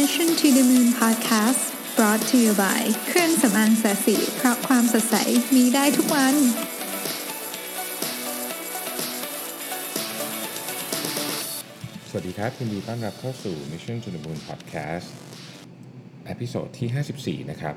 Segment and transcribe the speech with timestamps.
[0.00, 1.62] Mission to the Moon Podcast
[1.96, 5.16] brought to you by เครื่องสำอางแสสีเพราะความสดใส
[5.54, 6.34] มีได้ทุกวัน
[12.08, 15.08] สวัสดีครับยินดีต้อนรับเข้าสู่ Mission to the Moon Podcast
[16.26, 17.74] เอพิโซดที่ 54 นะครับ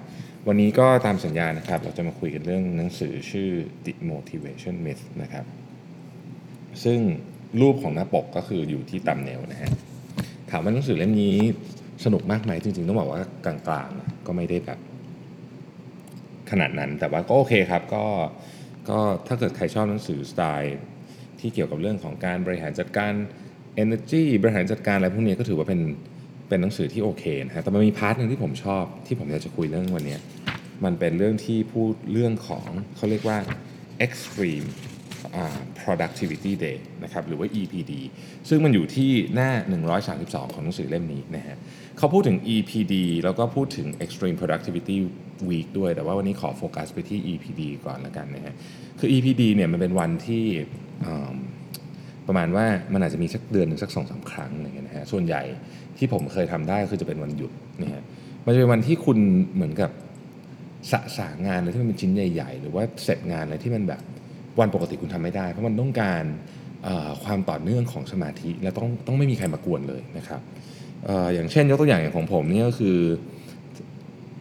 [0.47, 3.49] วันนี้ก็ตามสัญญานะครับ เราจะมาคุยกันเรื่องหนังสือชื่อ
[3.85, 5.45] The Motivation Myth นะครับ
[6.83, 6.99] ซึ่ง
[7.61, 9.71] รูปของหน้าปกก็คืออยู่ที่ thumbnail นะฮะ
[10.51, 11.37] ถามว่าหนังสือเล่มนี้
[12.05, 13.55] สนุกมากไหมจริง ๆ ต้องบอกว่ากลา
[13.87, 14.79] งๆก็ไม่ได้แบบ
[16.51, 18.05] ขนาดนั้นแต่ว่าก็โอเคครับก็
[18.89, 20.77] ก็ถ้าเกิดใครชอบหนังสือสไตล์
[21.39, 23.11] ที่เกี่ยวกับเรื่องของการบริหารจัดการ
[23.83, 25.81] energy บริหารจัดการอะไรพวกนี้ก็ถือว่าเป็น
[26.49, 30.17] เป็นหนังสือที่โอเคนะฮะแต่มันมี part หนึ่งที่ผมชอบที่ผมอยากจะคุยเรื่องวันนี้
[30.85, 33.37] มันเป็นเรื่องที่พูดเรื่องของเขาเรียกว่า
[34.05, 34.67] extreme
[35.81, 37.91] productivity day นะครับหรือว่า EPD
[38.49, 39.51] ซึ่งมันอยู่ที่หน้า
[40.01, 41.55] 132 ของหนังสือเล่มนี้นะฮะ
[41.97, 44.97] เขาพูดถึง EPD แล้วก็พูดถึง extreme productivity
[45.49, 48.53] week ด้วย แต่ว่าวันนี้ขอโฟกัสไปที่ EPD ก่อนละกันนะฮะ
[48.99, 50.45] คือ EPD เนี่ยมันเป็นวันที่
[52.27, 55.41] ประมาณว่ามันอาจจะมีสักเดือนหนึ่งสักสองสาครั้งอะไรเงี้ยนะฮะส่วนใหญ่
[55.97, 57.51] ที่ผมเคยทำได้คือจะเป็นวันหยุด
[57.83, 58.01] นะฮะ
[58.45, 59.17] มันจะเป็นวันที่คุณ
[59.55, 59.91] เหมือนกับ
[60.91, 64.01] สะสางงานอะไรที่มันเป็นชิ้นใหญ่ ๆ หรือว่าเสร็จงานอะไรที่มันแบบ
[64.59, 66.23] วันปกติคุณทำไม่ได้ เพราะมันต้องการ
[67.23, 70.41] ความต่อเนื่องของสมาธิและต้องต้องไม่มีใครมากวนเลยนะครับ
[71.07, 72.97] ออย่างเช่นยกตัวอย่างอย่างของผมเนี่ยก็คือ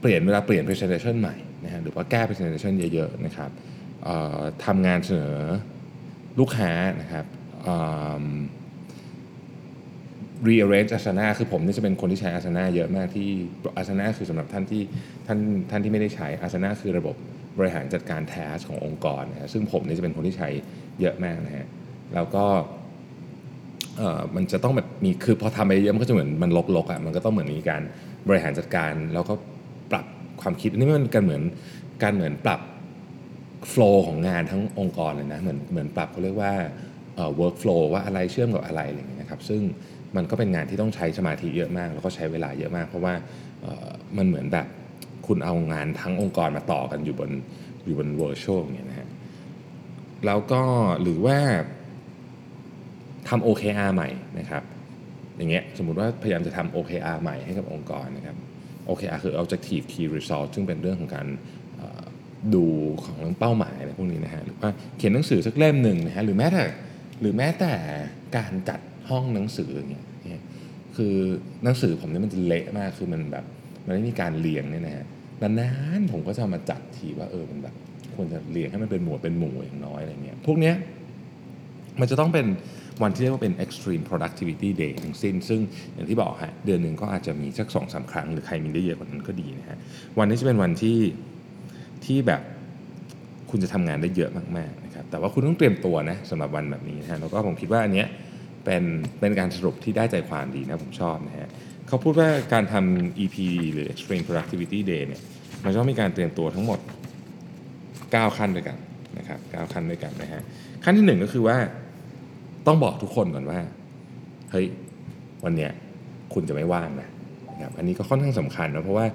[0.01, 3.51] เปลี่ยนเวลาเปลี่ยน presentation ใหม่นะฮะหรือว่าแก้ presentation เยอะๆนะครับ
[4.65, 5.39] ทำงานเสนอ
[6.39, 7.25] ลูกค้านะครับ
[7.67, 7.77] อื
[8.25, 8.27] ม
[10.49, 13.29] rearrange asana คือผมนี่จะเป็นคนที่ใช้ asana เยอะมากที่
[13.81, 14.83] asana คือสำหรับท่านที่
[15.27, 15.39] ท่าน
[15.71, 17.17] ท่านที่ไม่ได้ใช้ asana คือระบบ
[17.59, 20.49] บริหารจัดการ task ขององค์กรนะฮะซึ่งผมนี่จะเป็นคนที่ใช้
[21.01, 21.67] เยอะมากนะฮะ
[22.15, 22.45] แล้วก็
[23.97, 27.83] เอ่อมันจะต้องแบบมีคือพอทำไปเยอะมันก็จะเหมือนมันลกๆอะมันก็ต้องเหมือนมีการ
[28.29, 29.35] บริหารจัดการ แล้วก็
[29.91, 30.05] ปรับ
[30.41, 31.43] ความคิดอันนี้มันการเหมือน
[32.03, 32.61] การเหมือนปรับ
[33.73, 36.53] flow ของงานทั้งองค์กรเลยนะเหมือนเหมือนปรับเขาเรียกว่า
[37.17, 39.61] เอ่อ work flow ว่าอะไรเชื่อมกับอะไรอะไรอย่างเงี้ยนะครับซึ่ง
[40.17, 43.15] มันก็เป็นงานที่ต้องใช้สมาธิเยอะมาก แล้วก็ใช้เวลาเยอะมาก เพราะว่า
[43.63, 44.67] เอ่อมันเหมือนแบบ
[45.27, 47.31] คุณเอางานทั้งองค์กรมาต่อกันอยู่บน
[47.85, 49.09] อยู่บน virtual อย่างเงี้ยนะฮะ
[50.27, 50.63] แล้วก็
[51.03, 51.39] หรือว่า
[53.29, 54.63] ทำ OKR ใหม่นะครับ
[55.37, 58.37] อย่างเงี้ยสมมุติว่าพยายามจะทำ OKR ใหม่ให้กับองค์กรนะครับ
[58.89, 61.27] OKR คือ Objective Key Result ซึ่งเป็นเรื่องของการ
[62.55, 62.67] ดู
[63.05, 66.63] ของเรื่องเป้าหมายอะไรพวกนี้นะฮะหรือว่าเขียนหนังสือสักเล่มหนึ่งนะฮะหรือแม้แต่
[67.21, 67.73] หรือแม้แต่
[68.37, 70.45] การจัดห้องหนังสืออย่างเงี้ยเนี่ย
[70.97, 71.15] คือ
[71.65, 73.45] หนังสือผมเนี่ยมันจะเละมากคือมันแบบ
[73.87, 75.07] มันไม่มีการเรียงเนี่ยนะฮะ
[75.43, 77.75] นานๆผมก็จะมาจัดทีว่าเออมันแบบ
[78.15, 80.75] ควรจะเรียงให้มันเป็นหมวดเป็นหมู่อย่างน้อยอะไรเงี้ยพวกเนี้ย
[82.01, 82.47] มันจะต้องเป็น
[83.03, 85.61] วันที่เรียกว่าเป็น extreme productivity day ทั้งสิ้น ซึ่ง
[85.95, 89.79] อย่างที่บอกฮะเดือนหนึ่งก็อาจจะมีสักสองสาครั้ง หรือใครมีได้เยอะกว่านั้นก็ดีนะฮะ
[90.19, 90.99] วันนี้จะเป็นวันที่
[92.05, 92.43] ที่แบบ
[93.51, 98.09] คุณจะทำงานได้เยอะมากๆนะครับแต่ว่าคุณต้องเตรียมตัวนะสำหรับวันแบบนี้นะฮะแล้วก็ผมคิดว่าอันเนี้ย
[98.65, 98.85] เป็น
[99.21, 101.49] เป็นการสรุปที่ได้ใจความดีนะผมชอบนะฮะ
[101.89, 103.37] เขาพูดว่าการทำ EP
[103.73, 105.23] หรือ extreme productivity day เนี่ย
[105.65, 106.79] มันจะต้องมีการเตรียมตัวทั้งหมด
[107.59, 108.77] 9 ขั้นด้วยกัน
[109.19, 110.43] นะครับ9ขั้นด้วยกันนะฮะ
[110.85, 111.57] ขั้นที่หนึ่งก็คือว่า
[112.67, 113.61] ต้องบอกทุกคนก่อนว่า
[114.53, 114.67] เฮ้ย
[115.45, 115.71] วันเนี้ย
[116.35, 117.09] คุณจะไม่ว่างนะ
[117.53, 119.07] นะครับอันนี้ก็ค่อนข้างสำคัญนะเพราะว่า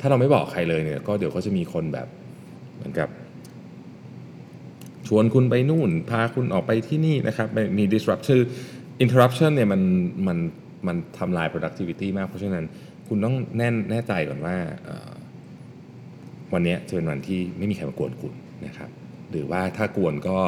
[0.00, 2.08] ถ้าเราไม่บอกใครเลยเนี่ยก็เดี๋ยวก็จะมีคนแบบ
[2.76, 3.08] เหมือนกับ
[5.08, 8.42] ชวนคุณไปนู่น พาคุณออกไปที่นี่นะครับมี disrupt คือ
[9.04, 9.82] interruption เนี่ยมัน
[10.26, 10.38] มัน
[10.86, 12.64] มันทำลาย productivity มาก เพราะฉะนั้น
[13.08, 14.56] คุณต้องแน่นแน่ใจก่อนว่า
[16.52, 18.32] วันนี้จะเป็นวันที่ไม่มีใครมากวนคุณ
[18.66, 18.90] นะครับ
[19.30, 20.38] หรือว่าถ้ากวนก็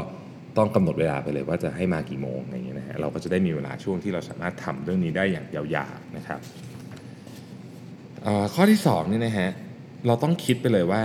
[0.57, 6.41] ต้องกำหนดเวลาไปเลยว่าจะให้มากี่โมงอย่างเงี้ยนะฮะเราก็จะได้มีเวลาช่วงที่เราสามารถทำเรื่องนี้ได้อย่างยาวๆนะครับ
[8.55, 9.51] ข้อที่2นี่นะฮะ
[10.07, 11.03] เราต้องคิดไปเลยว่า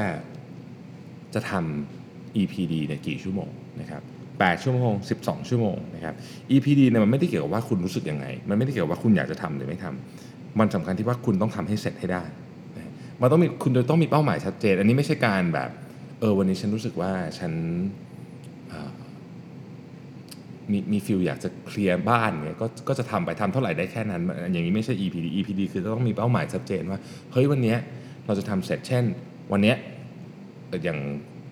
[1.34, 3.50] จะทำ EPD เนี่ยกี่ชั่วโมง
[3.82, 4.02] นะครับ
[4.40, 6.16] 8 ชั่วโมง 12 ชั่วโมงนะครับ
[6.52, 12.24] EPD เนี่ยมันไม่ได้เกี่ยวกับว่าคุณรู้สึกยังไง มันไม่ได้เกี่ยวกับว่าคุณอยากจะทำหรือไม่ทำมันสำคัญที่ว่าคุณต้องทำให้เสร็จให้ได้
[13.22, 15.70] มันต้องมีคุณจะต้องมีเป้าหมายชัดเจน อันนี้ไม่ใช่การแบบ
[16.20, 17.52] เออวันนี้ฉันรู้สึกว่าฉัน
[20.72, 24.22] มีมีฟิลอยากจะเคลียร์บ้านเนี่ยก็ก็จะทำไปทำเท่าไหร่ได้แค่นั้น
[24.52, 27.00] อย่างนี้ไม่ใช่ EPD EPD คือต้องมีเป้าหมายชัดเจนว่า
[27.34, 27.76] เฮ้ยวันนี้
[28.26, 29.04] เราจะทำเสร็จเช่น
[29.52, 29.76] วันนี้ย
[30.68, 31.00] เอ่ออย่าง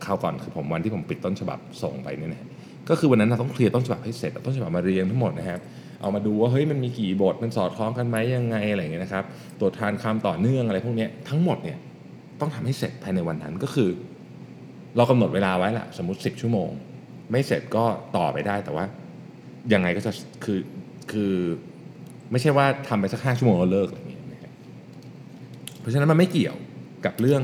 [0.05, 2.47] คราวก่อนคือผมวันที่ผมปิดต้นฉบับส่งไปเนี่ยนะ
[2.89, 5.59] ก็คือวันนั้นเราต้องเคลียร์ต้นฉบับให้เสร็จต้นฉบับมาเรียงทั้งหมดนะครับ
[6.01, 9.23] เอามาดูว่าเฮ้ยมันมีกี่บทมันสอดคล้องกันไหมยังไงอะไรอย่างเงี้ยนะครับ
[9.59, 11.77] ตรวจทานคำต่อเนื่องอะไรพวกนี้ทั้งหมดเนี่ย
[12.39, 13.89] ต้องทำให้เสร็จภายในวันนั้นก็คือ
[14.95, 16.69] เรากำหนดเวลาไว้ละสมมติ 10 ชั่วโมง
[17.31, 17.85] ไม่เสร็จก็
[18.17, 18.85] ต่อไปได้แต่ว่า
[19.73, 20.11] ยังไงก็จะ
[20.43, 20.59] คือ
[21.11, 21.33] คือ
[22.31, 24.51] ไม่ใช่ว่าทำไปสักห้าชั่วโมงแล้วเลิกอะไรอย่างเงี้ยนะฮะ
[25.87, 26.55] ราะฉะนั้นมันไม่เกี่ยว
[27.05, 27.43] กับเรื่อง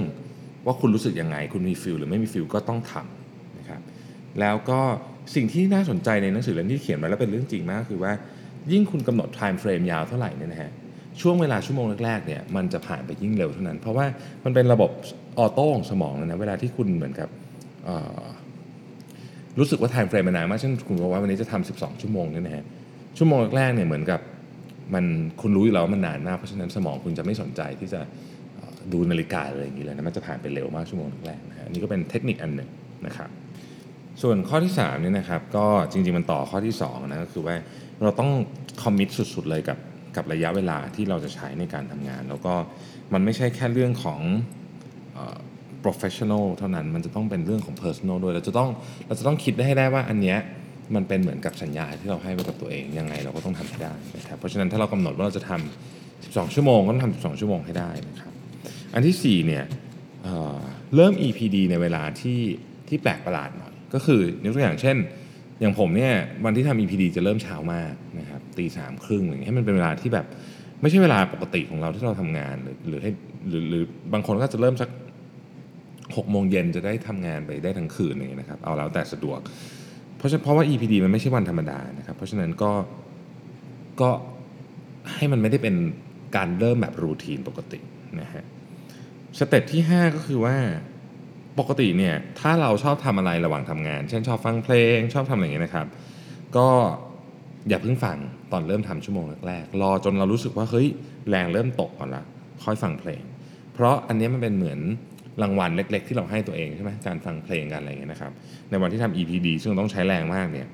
[0.66, 3.81] ว่าคุณรู้สึกยังไง คุณมีฟิลหรือไม่มีฟิลก็ต้องทำนะครับ
[4.40, 4.81] แล้วก็
[5.35, 8.11] สิ่งที่น่าสนใจในหนังสือเล่มที่เขียนไว้แล้วเป็นเรื่องจริงมากคือว่า
[8.71, 10.71] ยิ่งคุณกำหนด time frame ยาวเท่าไหร่เนี่ยนะฮะ
[11.21, 14.05] ช่วงเวลาชั่วโมงแรกๆเนี่ยมันจะผ่านไปยิ่งเร็วเท่านั้น เพราะว่า
[14.45, 14.91] มันเป็นระบบ
[15.39, 17.29] auto ของสมองนะเวลาที่คุณเหมือนกับ
[19.59, 22.63] รู้สึกว่า time frame มันนานมากเช่นคุณบอกว่าวันนี้จะทำ12 ชั่วโมงเนี่ยนะฮะ
[23.17, 24.19] ชั่วโมงแรกๆเนี่ยเหมือนกับ
[24.93, 25.05] มัน
[25.41, 28.01] คุณรู้อยู่แล้วว่ามันนานมากเพราะฉะนั้นสมองคุณจะไม่สนใจที่จะ
[28.93, 32.69] ดูนาฬิกาอะไรอย่างนี้เลยนะมันจะผ่านไปเร็วมากชั่วโมงแรกนะฮะนี่ก็เป็นเทคนิคอันหนึ่ง
[33.07, 33.29] นะครับ
[34.21, 37.56] ส่วนข้อที่3เนี่ยนะครับก็จริงๆมันต่อข้อที่2นะก็คือว่า
[38.04, 38.31] เราต้อง
[38.83, 39.77] คอมมิตสุดๆเลยกับ
[40.15, 42.54] กับระยะเวลาที่เราจะใช้ในการทำงาน แล้วก็
[43.13, 44.19] มันไม่ใช่แค่เรื่องของ
[45.83, 48.69] professional เท่านั้นมันจะต้องเป็นเรื่องของ personal ด้วยเราจะต้อง
[49.07, 50.38] เราจะต้องคิดได้ให้ได้ว่าอันเนี้ย
[50.95, 58.33] มันเป็นเหมือนกับสัญญาที่เราให้ไว้กับตัวเองยังไงเราก็ต้องทำให้ได้นะครับเพราะฉะนั้นถ้าเรากำหนดว่าเราจะทำ12 ชั่วโมงก็ต้องทำ12 ชั่วโมงให้ได้นะครับ
[58.94, 59.63] อันที่4เนี่ย
[60.24, 62.39] เเริ่ม EPD ในเวลาที่
[62.88, 64.98] ที่แปลกประหลาดหน่อย ก็คือยกตัวอย่างเช่น
[65.60, 66.13] อย่างผมเนี่ย
[66.45, 70.25] วันที่ทำ EPD จะเริ่มเช้ามากนะครับตีสามครึ่งอย่างเงี้ยให้มันเป็นเวลาที่แบบ
[70.81, 73.12] ไม่ใช่เวลาปกติของเราที่เราทำงานหรือหรือให้
[73.50, 74.90] หรือหรือบางคนก็จะเริ่มสัก
[75.56, 79.40] 6โมงเย็นจะได้ทำงานไปได้ทั้งคืนอย่างเงี้ยนะครับเอาแล้วแต่สะดวก
[80.18, 82.72] เพราะฉะนั้นเพราะว่า EPD มันไม่ใช่วันธรรมดานะครับ เพราะฉะนั้นก็
[84.01, 84.10] ก็
[85.16, 85.75] ให้มันไม่ได้เป็น
[86.36, 87.80] การเริ่มแบบรูทีนปกติ
[88.22, 88.44] นะฮะ
[89.40, 90.56] สเต็ปที่ 5 ก็คือว่า
[91.59, 95.88] ปกติเนี่ยถ้าเราชอบทำอะไรระหว่างทำงาน เช่นชอบฟังเพลงชอบทำอะไรอย่างเงี้ยนะครับ
[96.57, 96.67] ก็
[97.69, 98.17] อย่าเพิ่งฟัง
[98.51, 100.88] ตอนเริ่มทำชั่วโมงแรกๆรอจนเรารู้สึกว่าเฮ้ย
[101.29, 102.23] แรงเริ่มตกก่อนละ
[102.63, 103.21] ค่อยฟังเพลง
[103.73, 104.79] เพราะอันนี้มันเป็นเหมือน
[105.41, 108.31] รางวัลเล็ก ๆ ที่เราให้ตัวเองใช่ไหมการฟังเพลงกันอะไรอย่างเงี้ยนะครับ
[108.69, 110.67] ในวันที่ทำ EPD ซึ่งต้องใช้แรงมากเนี่ย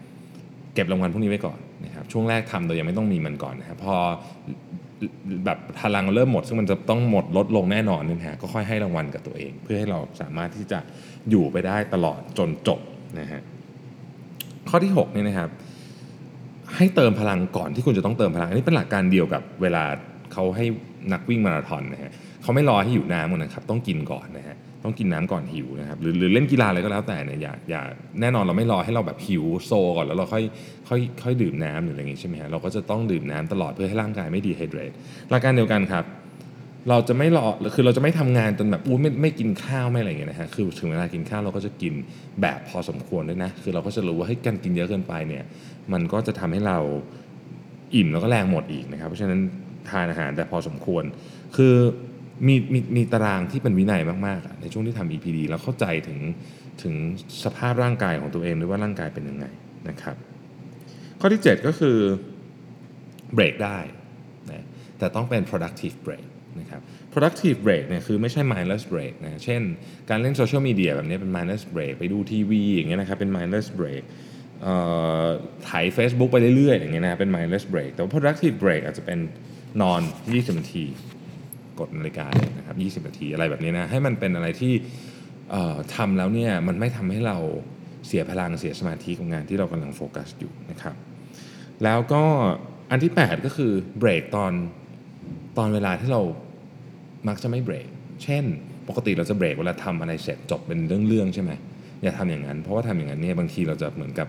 [0.75, 3.95] เก็บรางวัลพวกนี้ไว้ก่อนนะครับช่วงแรกทำโดยยังไม่ต้องมีมันก่อนนะครับพอ
[5.45, 10.79] แบบพลังเริ่มหมด ซึ่งมันจะต้องหมดลดลงแน่นอนนี่ฮะก็ค่อยให้รางวัลกับตัวเอง เพื่อให้เราสามารถที่จะ
[11.29, 12.79] อยู่ไปได้ตลอดจนจบ
[13.19, 13.41] นะฮะ
[14.69, 15.49] ข้อที่6นี่นะครับ
[16.75, 19.83] ให้เติมพลังก่อนที่คุณจะต้องเติมพลัง อันนี้เป็นหลักการเดียวกับเวลา
[20.33, 20.65] เขาให้
[21.13, 22.11] นักวิ่งมาราธอนนะฮะ
[22.41, 27.81] เขาไม่รอให้อยู่น้ำกันนะครับ ต้องกินก่อนนะฮะ ต้องกินน้ำก่อนหิวนะครับหรือหรือเล่นกีฬาอะไรก็แล้วแต่เนี่ยอย่าอย่า
[28.21, 30.43] แน่นอนเราไม่รอให้เราแบบหิวโซก่อนแล้วเราค่อย
[30.89, 34.91] ค่อยค่อยดื่มน้ำหรืออะไรอย่างงี้ใช่ไหมฮะเราก็จะต้องดื่มน้ำตลอดเพื่อให้ร่างกายไม่ดีไฮเดรต
[35.29, 36.03] หลักการเดียวกันครับ
[36.89, 37.45] เราจะไม่รอ
[37.75, 41.93] คือเราจะไม่ทำงานจนแบบอู้ไม่ไม่กินข้าวไม่อะไรอย่างเงี้ยนะฮะคือถึงเวลากินข้าวเราก็จะกิน
[42.41, 45.43] แบบพอสมควรด้วยนะคือเราก็จะรู้ว่าให้การกินเยอะเกินไปเนี่ย
[45.93, 46.77] มันก็จะทำให้เรา
[47.95, 49.39] อิ่มแล้วก็แรงหมดอีกนะครับเพราะฉะนั้น
[49.89, 51.03] ทานอาหารแต่พอสมควร
[51.55, 51.75] คือ
[52.47, 56.19] มีมีมีตารางที่เป็นวินัยมากๆ ในช่วงที่ทำ EPD แล้วเข้าใจถึง
[56.83, 56.95] ถึง
[57.44, 59.45] สภาพร่างกายของตัวเองด้วยว่าร่างกายเป็นยังไง
[59.89, 60.15] นะครับ
[61.19, 61.97] ข้อที่ 7 ก็คือ
[63.33, 63.80] เบรกได้
[64.51, 64.65] นะ
[64.97, 66.25] แต่ต้องเป็น productive break
[66.59, 66.81] นะครับ
[67.13, 69.62] productive break เนี่ยคือไม่ใช่ mindless break นะเช่น
[70.09, 74.03] การเล่นโซเชียลมีเดียแบบนี้เป็น mindless break ไปดูทีวีอย่างเงี้ยนะครับเป็น mindless break
[75.69, 79.19] ถ่าย Facebook ไปเรื่อยๆอย่างเงี้ยนะเป็น mindless break แต่ว่า productive break อาจจะเป็น
[79.81, 80.85] นอน 20 นาที
[81.79, 84.73] กดนาฬิกาเลยนะครับ20 นาทีอะไรแบบนี้นะให้มันเป็นอะไรที่
[85.95, 87.37] ทำแล้วเนี่ยมันไม่ทำให้เรา
[88.07, 90.95] เสียพลังเสียสมาธิกับงานที่เรากำลังโฟกัสอยู่นะครับ
[91.83, 92.23] แล้วก็
[92.91, 94.54] อันที่ 8 ก็คือเบรกตอน
[95.57, 96.21] ตอนเวลาที่เรา
[97.27, 97.87] มักจะไม่เบรก
[98.23, 98.44] เช่น
[98.89, 101.51] ปกติเราจะเบรกเวลาทำอะไรเสร็จจบเป็นเรื่องๆใช่ไหม
[102.04, 104.27] อย่าทำอย่างนั้น เพราะว่าทำอย่างนั้นเนี่ยบางทีเราจะเหมือนกับ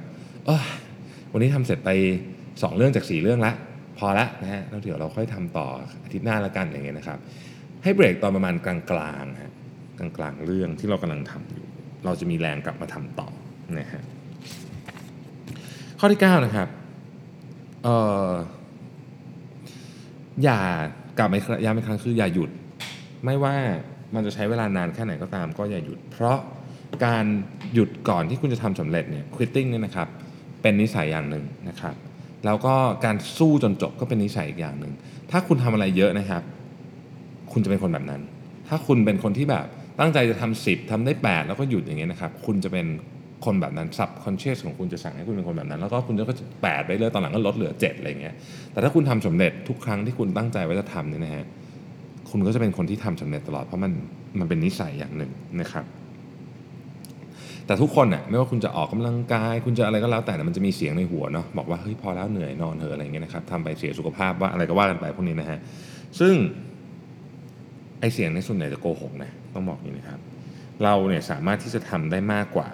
[1.33, 1.91] วันนี้ทำเสร็จไป
[2.35, 3.53] 2 เรื่องจาก 4 เรื่องละ
[4.01, 5.67] พอละนะฮะแล้วเดี๋ยวเราค่อยทำต่อ
[6.05, 7.19] อาทิตย์หน้าละกันอย่างเงี้ยนะครับ
[7.83, 8.77] ให้เบรกตอนประมาณกลา
[9.23, 9.53] งๆฮะ
[9.99, 11.67] กลางๆเรื่องที่เรากำลังทำอยู่
[12.05, 13.29] เราจะมีแรงกลับมาทำต่อ
[13.79, 14.03] นะฮะ
[15.99, 16.69] ข้อที่ 9 นะครับ
[17.85, 17.97] เอ่
[18.29, 18.31] อ
[20.45, 20.61] อย่า
[21.19, 22.51] กลับมาย้ำอีกครั้งคืออย่าหยุด
[23.25, 23.55] ไม่ว่า
[24.15, 26.39] มันจะใช้เวลานานแค่ไหนก็ตามก็อย่าหยุด เพราะ
[27.05, 27.25] การ
[27.75, 30.09] หยุดก่อนที่คุณจะทำสำเร็จเนี่ย quitting เนี่ยนะครับ
[30.63, 31.95] เป็นนิสัยอย่างหนึ่งนะครับ
[32.45, 34.93] แล้วก็การสู้จนจบก็เป็นนิสัยอีกอย่างหนึ่ง
[35.31, 36.43] ถ้าคุณทำอะไรเยอะนะครับ
[37.53, 38.23] คุณจะเป็นคนแบบนั้น
[38.69, 39.67] ถ้าคุณเป็นคนที่แบบ
[40.01, 42.87] ตั้งใจจะทำสิบทำได้ 8 แล้วก็หยุดอย่างเงี้ยนะครับ คุณจะเป็น
[43.45, 48.35] คนแบบนั้นซับคอนเชียสของคุณจะสั่งให้คุณเป็นคนแบบนั้น แล้วก็คุณจะก็แปดไปเลยตอนหลังก็ลดเหลือ7อะไรเงี้ย
[48.73, 51.45] แต่ถ้าคุณทำสำเร็จทุกครั้งที่คุณตั้งใจไว้จะทำเนี่ยนะฮะ
[52.31, 53.93] คุณก็จะเป็นคนที่ทำสำเร็จตลอดเพราะมัน
[54.39, 55.31] มันเป็นนิสัยอย่างหนึ่ง
[55.61, 55.85] นะครับ
[57.71, 65.59] แต่ทุกคนน่ยไม่ว่าคุณจะออกกำลังกาย คุณจะอะไรก็แล้วแต่มันจะมีเสียงในหัวเนาะบอกว่าเฮ้ยพอแล้วเหนื่อยนอนเถอะอะไรเงี้ยนะครับทำไปเสียสุขภาพว่าอะไรก็ว่ากันไปพวกนี้นะฮะ
[66.21, 66.35] ซึ่ง
[68.01, 70.21] ไอเสียงในส่วนใหญ่จะโกหกนะต้องบอกนี้นะครับ
[70.83, 72.69] เราเนี่ยสามารถที่จะทำได้มากกว่า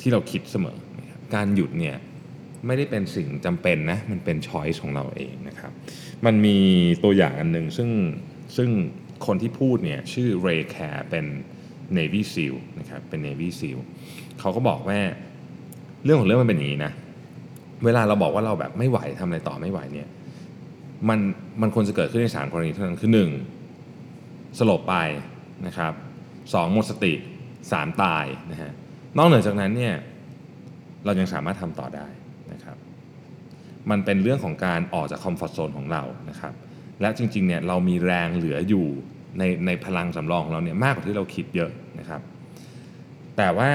[0.00, 0.78] ที่เราคิดเสมอ
[1.34, 1.96] การหยุดเนี่ย
[2.66, 5.72] ไม่ได้เป็นสิ่งจำเป็นนะมันเป็นช้อยส์ของเราเองนะครับ
[6.26, 6.56] มันมี
[7.04, 7.90] ตัวอย่างอันหนึ่งซึ่ง
[8.56, 8.70] ซึ่ง
[9.26, 11.26] คนที่พูดเนี่ยชื่อเรย์แคร์เป็น
[11.98, 13.78] Navy SEAL นะครับเป็น Navy SEAL
[14.40, 14.98] เขาก็บอกว่า
[16.04, 16.92] เรื่องของเรื่องมันเป็นอย่างนี้นะ
[17.84, 20.08] เวลาเราบอกว่าเราแบบไม่ไหวทำอะไรต่อไม่ไหวเนี่ย
[21.08, 21.18] มัน
[21.60, 23.30] มันควรจะเกิดขึ้นในสามกรณีเท่านั้นคือหนึ่ง
[24.58, 24.96] สลบไป
[25.66, 25.92] นะครับ
[26.54, 27.12] สองหมดสติ
[27.72, 28.72] สามตายนะฮะ
[29.16, 29.94] นอกเหนือจากนั้นเนี่ย
[31.04, 32.06] เรายังสามารถทำต่อได้
[32.52, 32.76] นะครับ
[33.90, 36.54] มันเป็นเรื่องของการออกจากคอมฟอร์ทโซนของเรานะครับ
[37.00, 38.86] และจริงๆเนี่ยเรามีแรงเหลืออยู่
[39.38, 42.20] ในในพลังสำรองของเราเนี่ยมากกว่าที่เราคิดเยอะนะครับ
[43.36, 43.70] แต่ว่า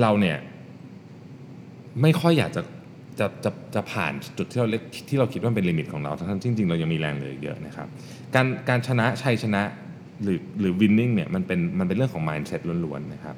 [0.00, 0.38] เราเนี่ย
[2.02, 2.62] ไม่ค่อยอยากจะ
[3.18, 7.88] จะจะจะผ่านจุดที่เรานึกที่เราคิดว่าเป็น limit ของเราทั้งที่จริง ๆ เรายังมีแรงเหลือเยอะนะครับ
[8.34, 9.62] การการชนะชัยชนะ
[10.22, 13.36] หรือหรือ winning เนี่ยมันเป็นมันเป็นเรื่องของ mindset ล้วนๆนะครับ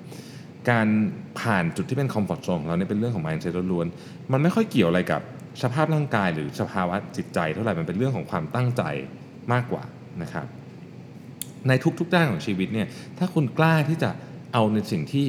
[0.70, 0.86] การ
[1.40, 5.20] ผ่านจุดที่เป็นคอมฟอร์ z โซนของเราเนี่ยเป็นเรื่องของ mindset ล้วนๆมันไม่ค่อยเกี่ยวอะไรกับ
[5.62, 8.82] สภาพร่างกายหรือสภาวะจิตใจ เท่าไหร่มันเป็นเรื่องของความตั้งใจ
[9.52, 9.84] มากกว่า
[10.22, 10.46] นะครับ
[11.68, 14.10] ในทุกๆด้านของชีวิตเนี่ยถ้าคุณกล้าที่จะ
[14.52, 15.26] เอาในสิ่งที่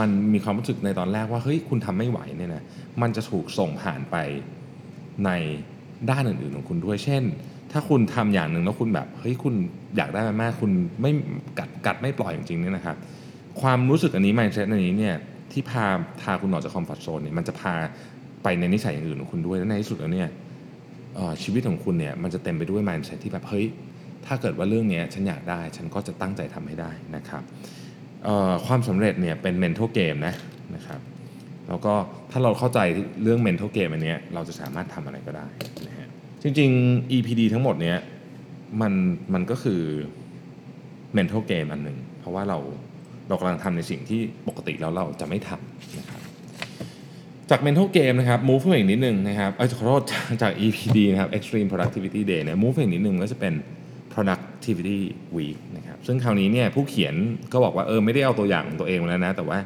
[0.00, 2.64] มันมีความรู้สึกในตอนแรกว่าเฮ้ยคุณทำไม่ไหวเนี่ยนะ
[3.02, 4.16] มันจะถูกส่งผ่านไป
[5.24, 5.30] ใน
[6.10, 7.22] ด้านอื่นๆของคุณด้วย เช่น
[7.72, 9.54] ถ้าคุณทำอย่างหนึ่งแล้วคุณแบบเฮ้ยคุณ
[9.96, 11.10] อยากได้มันมากคุณไม่
[11.58, 12.96] กัดกัดไม่ปล่อยจริงๆเนี่ยนะครับ
[13.60, 15.16] ความรู้สึกอันนี้ mindset อันนี้เนี่ย
[15.52, 15.84] ที่พา
[16.22, 17.74] พาคุณออกจากคอมฟอร์ทโซนเนี่ยมันจะพา
[18.42, 20.28] ไปในนิสัยอย่างอื่นของคุณด้วยและในที่สุดแล้วเนี่ย
[21.42, 23.66] ชีวิตของคุณเนี่ยมันจะเต็มไปด้วย mindset ที่แบบเฮ้ย
[24.26, 27.42] ถ้าเกิดว่าเรื่องนี้ฉันอยากได้ ฉันก็จะตั้งใจทำให้ได้นะครับ
[28.66, 30.34] ความสำเร็จเนี่ยเป็น mental game นะ
[30.74, 31.00] นะครับ
[31.68, 31.94] แล้วก็
[32.30, 32.78] ถ้าเราเข้าใจ
[33.22, 35.46] เรื่อง mental game อันนี้เราจะสามารถทำอะไรก็ได้
[35.86, 36.08] นะฮะ
[36.42, 37.98] จริง ๆ EPD ทั้งหมดเนี้ย
[38.80, 38.92] มัน
[39.34, 39.82] มันก็คือ
[41.16, 42.58] mental game อันหนึ่งเพราะว่าเรา
[43.28, 46.20] เรากำลังทำในสิ่งที่ปกติแล้วเราจะไม่ทำนะครับ
[47.50, 50.02] จาก mental game นะครับ move ขึ้นมอีกนิดนึงนะครับเอ้ยขอโทษ
[50.42, 53.54] จาก EPD นะครับ extreme productivity day เนี่ย move ขึ้นอีกนิดนึงก็จะเป็น
[54.58, 55.00] productivity
[55.36, 57.14] week นะครับซึ่งคราวนี้เนี่ยผู้เขียน
[57.52, 59.58] ก็บอกว่าเออไม่ได้เอาตัวอย่างของตัวเองมาแล้วนะ แต่ว่า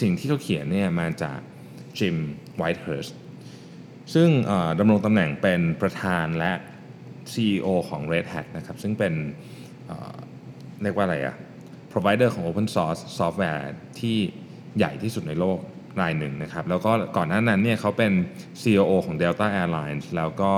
[0.00, 1.38] สิ่งที่เขาเขียนเนี่ยมาจาก
[1.98, 2.16] Jim
[2.60, 3.12] Whitehurst
[4.14, 4.28] ซึ่ง
[4.78, 6.52] ดำรงตำแหน่งเป็นประธานและ
[7.32, 9.14] CEO ของ Red Hat นะครับซึ่งเป็น
[9.86, 11.36] เเรียกว่าอะไรอะ
[11.92, 13.62] provider ของ Open Source Software
[14.00, 14.18] ที่
[14.78, 15.58] ใหญ่ที่สุดในโลก
[16.00, 18.12] รายหนึ่งนะครับ แล้วก็ก่อนหน้านั้นเนี่ยเขาเป็น
[18.62, 20.52] COO ของ Delta Airlines แล้วก็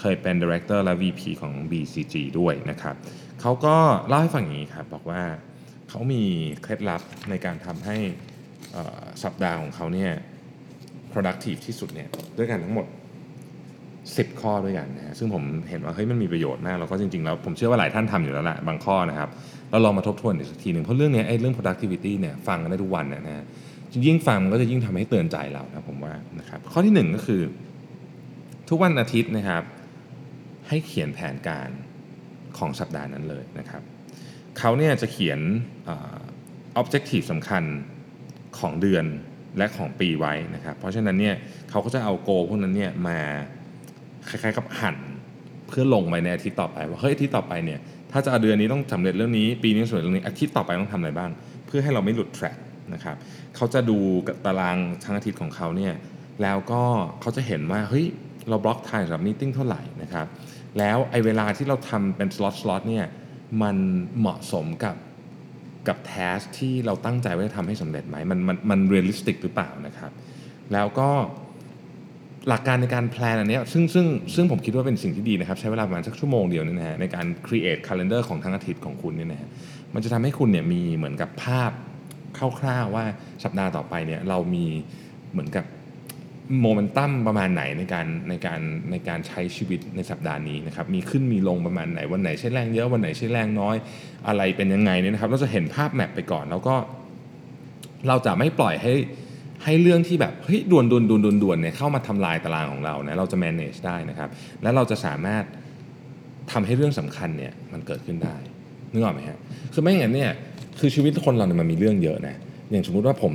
[0.00, 2.96] เคยเป็น Director และ VP ของ BCG ด้วยนะครับ
[3.40, 3.76] เขาก็
[4.08, 5.22] เล่าให้ฟังอย่างนี้ครับบอกว่า
[5.88, 6.22] เขามี
[6.62, 7.96] เคล็ดลับในการทำให้
[9.24, 10.12] สัปดาห์ของเขาเนี่ย
[11.12, 12.08] productive ที่สุดเนี่ย
[12.38, 12.86] ด้วยกันทั้งหมด
[13.64, 19.28] 10 ข้อด้วยกันนะซึ่งผมเห็นว่าเฮ้ยมันมีประโยชน์มากแล้วก็จริงๆ แล้วผมเชื่อว่าหลายท่านทำอยู่แล้วแหละบางข้อนะครับ
[19.70, 23.46] เราลองมาทบทวนอีกสักทีหนึ่งเพราะเรื่องเนี้ยไอ้เรื่อง productivity เนี่ยฟังกันได้ทุกวันนะฮะ
[24.06, 27.42] ยิ่งฟังก็จะยิ่งทำให้เตือนใจเรานะผมว่านะครับข้อที่หนึ่งก็คือ
[28.68, 29.62] ทุกวันอาทิตย์นะครับ
[30.68, 31.70] ให้เขียนแผนการ
[32.58, 33.82] ของสัปดาห์นั้นเลยนะครับ
[34.58, 35.40] เขาเนี่ยจะเขียน
[35.84, 36.16] เอ่อ
[36.80, 37.64] objective สำคัญ
[38.58, 39.04] ของเดือน
[39.58, 41.34] และของปีไว้นะครับ เพราะฉะนั้นเนี่ย
[41.70, 43.18] เขาก็จะเอาโกพวกนั้นเนี่ยมา
[44.28, 44.96] คล้ายๆกับหั่น
[45.68, 47.80] เพื่อลงไปในอาทิตย์ต่อไปว่าเฮ้ยอาทิตย์ต่อไปเนี่ย
[48.12, 51.30] ถ้าจะเอาเดือนนี้ต้องสำเร็จเรื่องนี้ ปีนี้สำเร็จเรื่องนี้อาทิตย์ต่อไปต้องทำอะไรบ้าง
[51.66, 52.56] เพื่อให้เราไม่หลุด track
[52.94, 53.16] นะครับ
[53.56, 55.94] เขาจะดูกับตารางทั้งอาทิตย์ของเขาเนี่ย
[56.42, 56.82] แล้วก็
[57.20, 58.06] เขาจะเห็นว่าเฮ้ย
[58.48, 60.26] เรา block time สำหรับ meeting เท่าไหร่นะครับ
[60.78, 63.06] แล้วไอ้เวลาที่เราทำเป็น slot slot เนี่ย
[63.62, 63.76] มัน
[64.18, 64.96] เหมาะสมกับ
[65.88, 70.10] กับ task ที่เราตั้งใจว่าจะทำให้สำเร็จไหมมันมันมัน realistic หรือเปล่านะครับ
[70.72, 71.08] แล้วก็
[72.48, 79.48] หลักการในการ plan อันนี้ซึ่งซึ่งซึ่งผมคิดว่าเป็นสิ่งที่ดีนะครับ ใช้เวลาประมาณสักชั่วโมงเดียวนี่นะฮะในการ create calendar ของทั้งอาทิตย์ของคุณเนี่ยนะฮะ
[79.94, 81.70] มันจะทำให้คุณเนี่ยมีเหมือนกับภาพ
[82.60, 83.04] คร่าวๆว่า
[83.44, 84.66] สัปดาห์ต่อไปเนี่ยเรามี
[85.32, 85.64] เหมือนกับ
[86.60, 88.60] โมเมนตัมประมาณไหนในการในการ
[88.90, 93.76] ในการใช้ชีวิตในสัปดาห์นี้นะครับมีขึ้นมีลงประมาณไหน วันไหนใช้แรงเยอะวันไหนใช้แรงน้อย
[94.28, 96.74] อะไรเป็นยังไงเนี่ยนะครับ เราจะเห็นภาพแมปไปก่อน แล้วก็
[98.08, 98.92] เราจะไม่ปล่อยให้
[99.64, 104.28] ให้เรื่องที่แบบเฮ้ยด่วนด่วนด่วนด่วนด่วนเนี่ยเข้ามาทำลายตารางของเรานะเราจะ manage ได้นะครับ
[104.62, 105.44] แล้วเราจะสามารถ
[106.52, 108.36] ทำให้เรื่องสำคัญเนี่ยมันเกิดขึ้นได้
[108.92, 109.38] นึกออกไหมฮะ
[109.72, 110.32] คือไม่อย่างนั้นเนี่ย
[110.80, 112.36] คือชีวิตคนเราเนี่ยมันมีเรื่องเยอะนะ
[112.70, 113.32] อย่างสมมุติว่าผม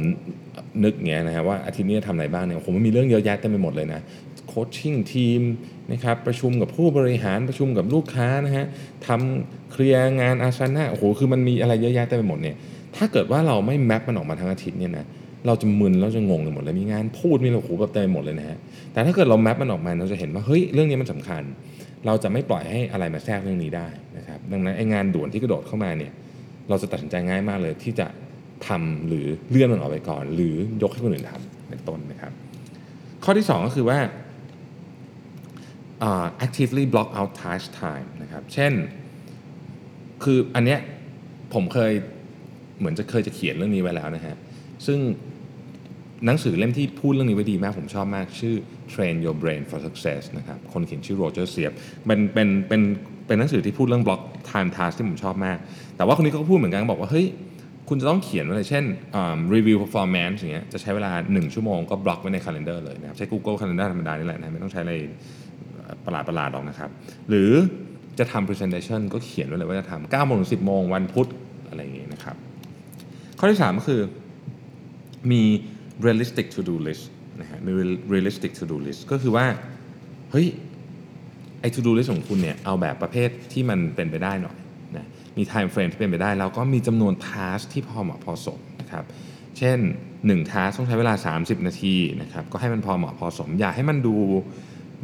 [0.84, 4.02] นึกเงี้ยนะครับว่าอาทิตย์นี้จะทำอะไรบ้างเนี่ยผมมันมีเรื่องเยอะแยะเต็มไปหมดเลยนะ
[4.48, 5.42] โคชชิ่งทีม
[5.92, 8.66] นะครับประชุมกับผู้บริหารประชุมกับลูกค้านะฮะ
[9.08, 12.56] ทำเคลียร์งานอาชนะโอ้โหคือมันมีอะไรเยอะแยะเต็มไปหมดเนี่ย
[12.96, 15.06] ถ้าเกิดว่าเราไม่แมปมันออกมาทั้งอาทิตย์เนี่ยนะ
[15.48, 18.58] เราจะมึนเราจะงงไปหมดเลยมีงานพูดมีโอ้โหแบบเต็มไปหมดเลยนะฮะ
[18.94, 21.44] แต่ถ้าเกิดเราแมปมันออกมาเราจะเห็นว่าเฮ้ยเรื่องนี้มันสำคัญ
[22.06, 26.12] เราจะไม่ปล่อยให้อะไรมาแทรกเรื่องนี้ได้นะครับดังนั้นไอ้งานด่วนที่กระโดดเข้ามาเนี่ย
[26.70, 28.08] เราจะตัดสินใจง่ายมากเลยที่จะ
[28.68, 32.32] ทำหรือเลื่อนมันออกไปก่อน หรือยกให้คนอื่นทำเป็นต้นนะครับ
[33.24, 34.00] ข้อที่ 2 ก็คือว่า
[36.08, 38.74] uh, actively block out task time นะครับ เช่น
[40.24, 40.80] คืออันเนี้ย
[41.54, 41.92] ผมเคย
[42.80, 44.36] เหมือนจะเคยจะเขียนเรื่องนี้ไว้แล้วนะฮะ
[44.88, 45.00] ซึ่ง
[46.26, 48.56] หนังสือเล่มที่พูดเรื่องนี้ไว้ดีมาก ผมชอบมากชื่อ
[48.94, 51.72] Train Your Brain for Success นะครับ คนเขียนชื่อโรเจอร์เซียบ
[52.06, 52.82] เป็นเป็นเป็น
[53.28, 55.58] เป็นหนังสือที่พูดเรื่อง block time task ที่ผมชอบมาก
[55.98, 57.28] แต่ว่าคนนี้เขาก็พูดเหมือนกันบอกว่า เฮ้ย
[57.90, 58.84] คุณจะต้องเขียนไว้เลยเช่น
[59.54, 64.94] review performance อย่างเงี้ยจะใช้เวลา 1 ชั่วโมงก็บล็อกไว้ใน calendar เลยนะครับ ใช้ Google Calendar ธรรมดานี่แหละนะไม่ต้องใช้อะไร
[66.06, 66.90] ประหลาดประหลาดหรอกนะครับ
[67.30, 67.52] หรือ
[68.20, 71.28] จะทำ presentation ก็เขียนไว้เลยว่าจะทำ9โมงถึง10 โมงวันพุธ
[71.70, 72.36] อะไรอย่างเงี้ยนะครับ
[73.40, 74.02] ข้อที่ 3 ก็คือ
[75.32, 75.44] มี
[76.06, 77.04] realistic to do list
[77.42, 77.72] นะฮะมี
[78.14, 79.46] realistic to do list ก็คือว่า
[80.32, 80.48] เฮ้ย
[81.62, 84.58] ไอ้ to do list ของคุณเนี่ยเอาแบบประเภทที่มันเป็นไปได้หน่อย
[85.40, 89.04] มี time frame ที่เป็นไปได้ แล้วก็มีจำนวน task ที่พอเหมาะพอสมนะครับ
[89.58, 89.78] เช่น
[90.20, 94.16] 1 task ต้องใช้เวลา 30 นาทีนะครับก็ให้มันพอเหมาะพอสม อย่าให้มันดู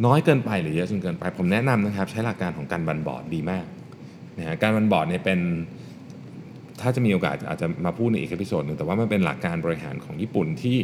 [0.05, 3.65] น้อยเกินไปหรือเยอะจนเกินไป ผมแนะนำนะครับ ใช้หลักการของการบันบอร์ดดีมาก
[4.37, 5.39] นะฮะ Kanban board เนี่ยเป็น
[6.81, 10.77] ถ้าจะมีโอกาสอาจจะมาพูดในอีก episode หนึ่งแต่ว่ามันเป็นหลักการบริหารของญี่ปุ่นที่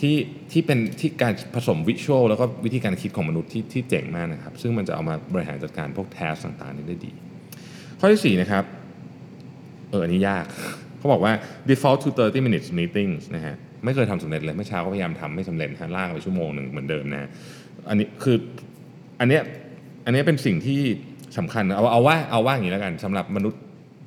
[0.00, 0.16] ที่
[0.52, 7.12] ที่เป็นที่การผสม visual แล้วก็วิธีการคิดของมนุษย์ที่ที่เจ๋งมากนะครับ ซึ่งมันจะเอามาบริหารจัดการพวก task ต่างๆนี้ได้ดี
[8.06, 8.64] ข้อที่4นะครับ
[9.90, 10.44] เอออันนี้ยาก
[10.98, 11.32] เขาบอกว่า
[11.68, 17.28] default to 30 minutes meetings นะฮะไม่เคยทำสำเร็จเลยเมื่อเช้าก็พยายามทำไม่สำเร็จฮะลากไปชั่วโมงหนึ่งเหมือนเดิมนะ
[17.88, 18.36] อันนี้คือ
[19.20, 19.42] อันเนี้ย
[20.04, 20.80] อันนี้เป็นสิ่งที่
[21.38, 23.60] สำคัญเอาเอาว่าเอาว่าอย่างนี้แล้วกันสำหรับมนุษย์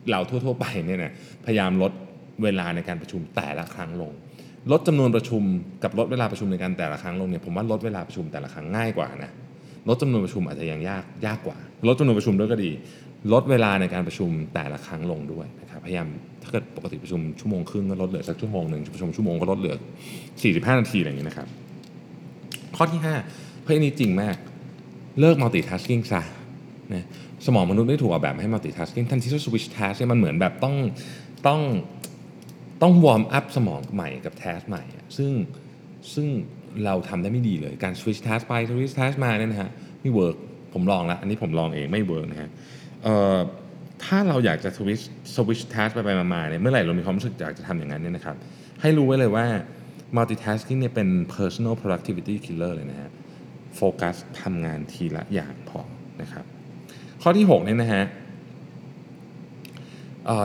[0.10, 1.12] เราทั่ว ๆ ไปเนี่ยนะ
[1.46, 1.92] พยายามลด
[2.44, 4.12] เวลาในการประชุมแต่ละครั้งลง
[4.72, 5.44] ลดจำนวนประชุม
[5.84, 9.32] กับลดเวลาประชุมในการแต่ละครั้งลงเนี่ยผมว่าลดเวลาประชุมแต่ละครั้งง่ายกว่านะ
[9.90, 12.72] ลดจำนวนประชุมอาจจะยังยากยากกว่า ลดจำนวนประชุมด้วยก็ดี
[13.34, 16.08] ลดเวลาในการประชุมแต่ละครั้งลงด้วยนะครับพยายาม
[16.44, 19.76] ถ้าเกิดปกติประชุมชั่วโมงครึ่งก็ลดเหลือสักชั่วโมงหนึ่งประชุมชั่วโมงก็ลดเหลือ
[20.28, 21.48] 45 นาทีอะไรอย่างนี้นะครับ
[22.76, 24.36] ข้อที่5เพื่ออันนี้จริงมาก
[25.20, 26.22] เลิก multitasking ซะ
[26.94, 27.06] นะ
[27.46, 30.76] สมองมนุษย์ไม่ได้ถูกออกแบบให้ multitasking ทันทีที่ switch task เนี่ยมันเหมือนแบบต้อง
[31.48, 31.62] ต้อง
[32.82, 34.84] ต้อง warm up สมองใหม่กับ task ใหม่
[35.18, 35.32] ซึ่ง
[36.14, 36.28] ซึ่ง
[36.86, 39.70] เราทำได้ไม่ดีเลยการ switch task ไป switch task มาเนี่ยนะฮะ
[40.02, 40.36] ไม่ work
[40.74, 42.50] ผมลองแล้วอันนี้ผมลองเองไม่ work นะฮะ
[44.04, 45.06] ถ้าเราอยากจะ switch
[45.36, 48.36] switch task ไปไปมาเนี่ยเมื่อไหร่เรามีความรู้สึกอยากจะทำอย่างนั้นเนี่ยนะครับ
[48.82, 49.46] ให้รู้ไว้เลยว่า
[50.18, 53.12] multitasking เนี่ยเป็น personal productivity killer เลยนะฮะ
[53.76, 55.82] โฟกัสทำงานทีละอย่างพอ
[56.22, 56.46] นะครับ
[57.22, 58.04] ข้อที่ 6 เนี่ยนะฮะ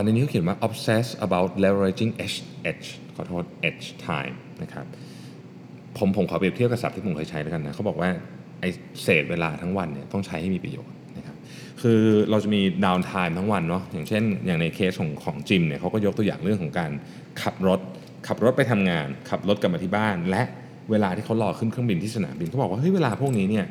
[0.03, 2.39] ในนี้เขาเขียนว่า obsess about leveraging edge
[2.71, 2.87] edge
[3.17, 4.87] ขอโทษ edge time นะครับ
[5.99, 8.11] ผมผมขอเปรียบเทียบกับศัพท์ที่ผมเคยใช้แล้วกันนะเขาบอกว่า
[8.61, 8.65] ไอ
[9.03, 10.97] เศษเวลาทั้งวันเนี่ยต้องใช้ให้มีประโยชน์
[11.83, 16.91] คือเราจะมี down time ทั้งวันเนาะอย่างเช่น อย่างในเคสของของจิมเนี่ยเขาก็ยกตัวอย่างเรื่องของการ
[17.43, 17.81] ขับรถ
[18.27, 20.43] ขับรถไปทำงาน ขับรถกลับมาที่บ้าน และ
[20.91, 23.67] เวลาที่เขารอขึ้นเครื่องบินที่สนามบินเขาบอกว่าเฮ้ยเวลาพวกนี้เนี่ย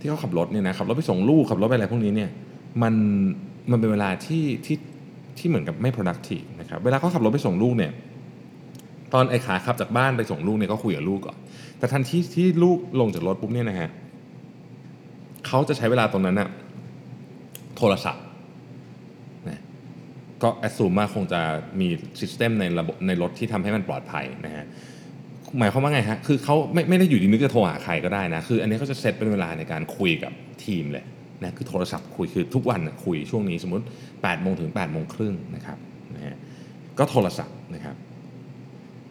[0.00, 2.30] ที่เขาขับรถเนี่ยนะขับรถไปส่งลูกขับรถไปอะไรพวกนี้เนี่ย
[2.82, 2.94] มัน
[3.70, 4.76] มันเป็นเวลาที่ที่
[5.38, 7.92] ที่เหมือนกับไม่ productive นะครับเวลาเขาขับรถไปส่งลูกเนี่ย
[9.12, 11.36] ตอนไอ้ขาขับจากบ้านไปส่งลูกเนี่ยก็คุยกับลูกก่อน
[11.78, 13.90] แต่ทันทีที่ลูกลงจากรถปุ๊บเนี่ยนะฮะ
[15.46, 16.48] เขาจะใช้เวลาตรงนั้นอะ
[17.82, 18.24] โทรศัพท์
[19.48, 19.60] นะ
[20.42, 21.40] ก็แอดซูมมาคงจะ
[21.80, 21.88] มี
[22.20, 24.66] ซิสเต็มในระบบในรถที่ทำให้มันปลอดภัยนะฮะ
[25.58, 30.32] หมายความว่าไงฮะ คือเขาไม่ไม่ได้อยู่ดีนึกจะโทรหาใครก็ได้นะ คืออันนี้เขาจะเซตเป็นเวลาในการคุยกับ
[30.64, 31.04] ทีมเลย
[31.42, 35.78] นะ คือโทรศัพท์คุย คือทุกวันคุยช่วงนี้สมมติ8โมงถึง8โมงครึ่งนะครับ
[36.14, 36.36] นะฮะ
[36.98, 37.96] ก็โทรศัพท์นะครับ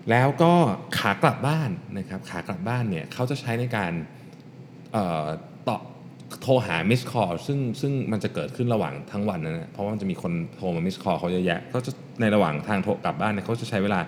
[0.10, 0.54] แล้วก็
[0.98, 3.92] ขากลับบ้านนะครับ ขากลับบ้านเนี่ยเขาจะใช้ในการ
[4.94, 5.26] เอ่อ
[5.68, 5.78] ต่อ
[6.42, 11.92] โทรหา missed call ซึ่งซึ่งมันจะเกิดขึ้นระหว่างทั้งวันนะเพราะว่ามันจะมีคนโทรมา missed call เขาเยอะแยะก็จะ
[12.22, 14.00] ในระหว่างทางโทรกลับบ้านเนี่ยเขาจะใช้เวลา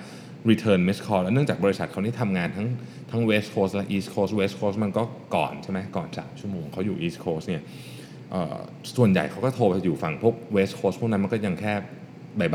[0.49, 2.67] return missed call แล้วเนื่องจากบริษัทเขานี่ทำงานทั้ง
[3.11, 5.03] ทั้ง west coast และ east coast west coast มันก็
[5.35, 7.61] ก่อนใช่ไหมก่อนสามชั่วโมงเขาอยู่ east coast เนี่ย
[8.97, 11.73] ส่วนใหญ่เขาก็โทรไปอยู่ฝั่งพวก west coast พวกนั้นมันก็ยังแค่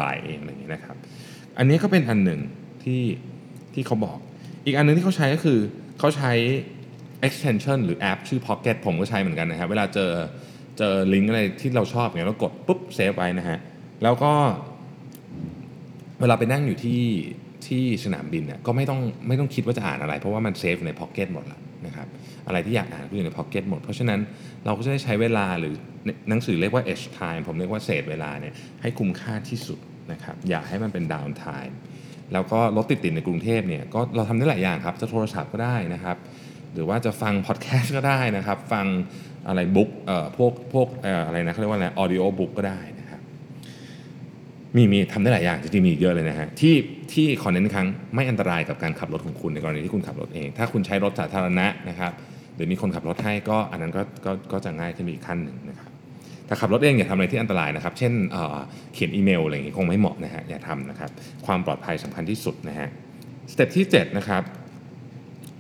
[0.01, 0.97] บ่ายๆเองอะไรอย่างนี้นะครับ
[1.59, 2.41] อันนี้ก็เป็นอันหนึ่ง
[2.83, 3.03] ที่
[3.75, 4.19] ที่เขาบอก
[4.65, 5.59] อีกอันหนึ่งที่เขาใช้ก็คือ
[5.99, 6.33] เขาใช้
[7.27, 10.11] extension หรือแอปชื่อ pocket ผมก็ใช้เหมือนกันนะครับเวลาเจอ
[10.79, 13.59] เจอลิงก์อะไรที่เราชอบเนี่ยเรากดปุ๊บเซฟไว้นะฮะ
[14.03, 14.33] แล้วก็
[16.21, 17.03] เวลาไปนั่งอยู่ที่
[17.67, 22.09] ที่สนามบินเนี่ยก็ไม่ต้องไม่ต้องคิดว่าจะอ่านอะไร เพราะว่ามันเซฟใน Pocket หมดแล้วนะครับ
[22.47, 24.21] อะไรที่อยากอ่านก็อยู่ใน Pocket หมด เพราะฉะนั้น
[24.65, 25.75] เราก็จะได้ใช้เวลาหรือ
[26.29, 29.79] หนังสือเรียกว่า edge time ผมเรียกว่าเศษเวลาเนี่ยให้คุ้มค่าที่สุด
[30.13, 31.75] นะครับอย่าให้มันเป็น down time
[32.33, 36.17] แล้วก็รถติดติดในกรุงเทพเนี่ยก็เราทำได้หลายอย่างครับจะโทรศัพท์ก็ได้นะครับ
[36.75, 38.87] หรือว่าจะฟังพอดแคสต์ก็ได้นะครับ ฟัง
[39.49, 43.21] อะไรบุ๊กเอ่อพวกพวกเอ่ออะไรนะเขาเรียกว่าอะไรออดิโอบุ๊กก็ได้นะครับ
[44.77, 46.75] มีมีทำได้หลายอย่างจริงๆมีอีเยอะเลยนะฮะที่
[47.13, 52.13] ที่ขอเน้นอีกครั้งไม่อันตรายกับการขับรถของคุณในกรณีที่คุณขับรถเอง ถ้าคุณใช้รถสาธารณะนะครับ
[52.55, 55.91] หรือมีคนขับรถให้ก็อันนั้นก็ก็ก็จะง่ายขึ้นไปอีกขั้นหนึ่งนะครับ
[56.47, 61.11] แต่ขับรถเองอย่าทำอะไรที่อันตรายนะครับ เช่นเขียนอีเมลอะไรอย่างงี้คงไม่เหมาะนะฮะอย่าทำนะครับ
[61.47, 62.89] ความปลอดภัยสำคัญที่สุดนะฮะ
[63.53, 64.43] step ที่7นะครับ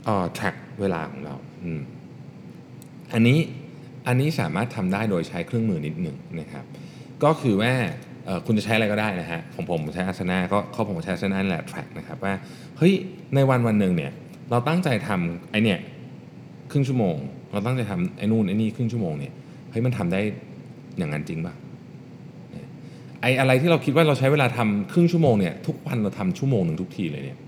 [0.08, 1.80] เอ่อ track เวลาของเราอืม
[3.12, 3.38] อันนี้
[4.06, 6.64] อันนี้สามารถทำได้โดยใช้เครื่องมือนิดหนึ่งนะครับ
[7.24, 7.72] ก็คือว่า
[8.24, 12.34] เอ่อคุณจะใช้อะไรก็ได้นะฮะของผมผมใช้อาสนะก็ของผมใช้อาสนะนั่นแหละ track นะครับว่า
[12.78, 12.92] เฮ้ย
[13.34, 14.12] ในวันวันหนึ่งเนี่ย
[14.50, 15.78] เราตั้งใจทำไอเนี่ย
[16.70, 17.16] ครึ่งชั่วโมง
[17.52, 19.32] เราตั้งใจทำไอ้นู่นไอ้นี่ครึ่งชั่วโมงเนี่ย
[19.70, 20.20] เฮ้ยมันทำได้
[20.98, 21.54] อย่างนั้นจริงป่ะ
[22.52, 22.66] เนี่ย
[23.20, 27.38] ไออะไรที่เราคิดว่าเราใช้เวลาทำครึ่งชั่วโมงเนี่ยทุกวันเราทำชั่วโมงหนึ่งทุกทีเลยเนี่ย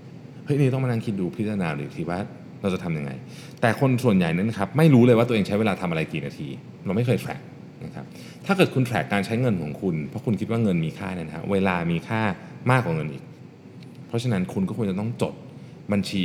[0.45, 2.19] เฮ้ยนี่ต้องมานั่งคิดดูพิจารณาดูอีกทีว่า
[2.61, 3.11] เราจะทำยังไง
[3.61, 6.47] แต่คนส่วนใหญ่นั้นครับไม่รู้เลยว่าตัวเองใช้เวลาทำอะไรกี่นาที
[6.85, 7.41] เราไม่เคย track
[7.85, 8.05] นะครับ
[8.45, 12.21] ถ้าเกิดคุณ track การใช้เงินของคุณเพราะคุณคิดว่าเงินมีค่าเนี่ยนะฮะเวลามีค่า
[12.71, 13.23] มากกว่าเงินอีก
[14.07, 15.33] เพราะฉะนั้นคุณก็ควรจะต้องจด
[15.91, 16.23] บัญชี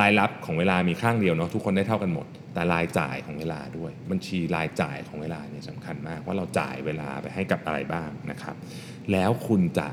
[0.00, 8.54] รายรับของเวลามีข้างเดียวเนาะทุกคนได้เท่ากันหมด แต่รายจ่ายของเวลาด้วย บัญชีรายจ่ายของเวลาเนี่ยสำคัญมากว่าเราจ่ายเวลาไปให้กับอะไรบ้างนะครับ
[9.12, 9.86] แล้วคุณจะ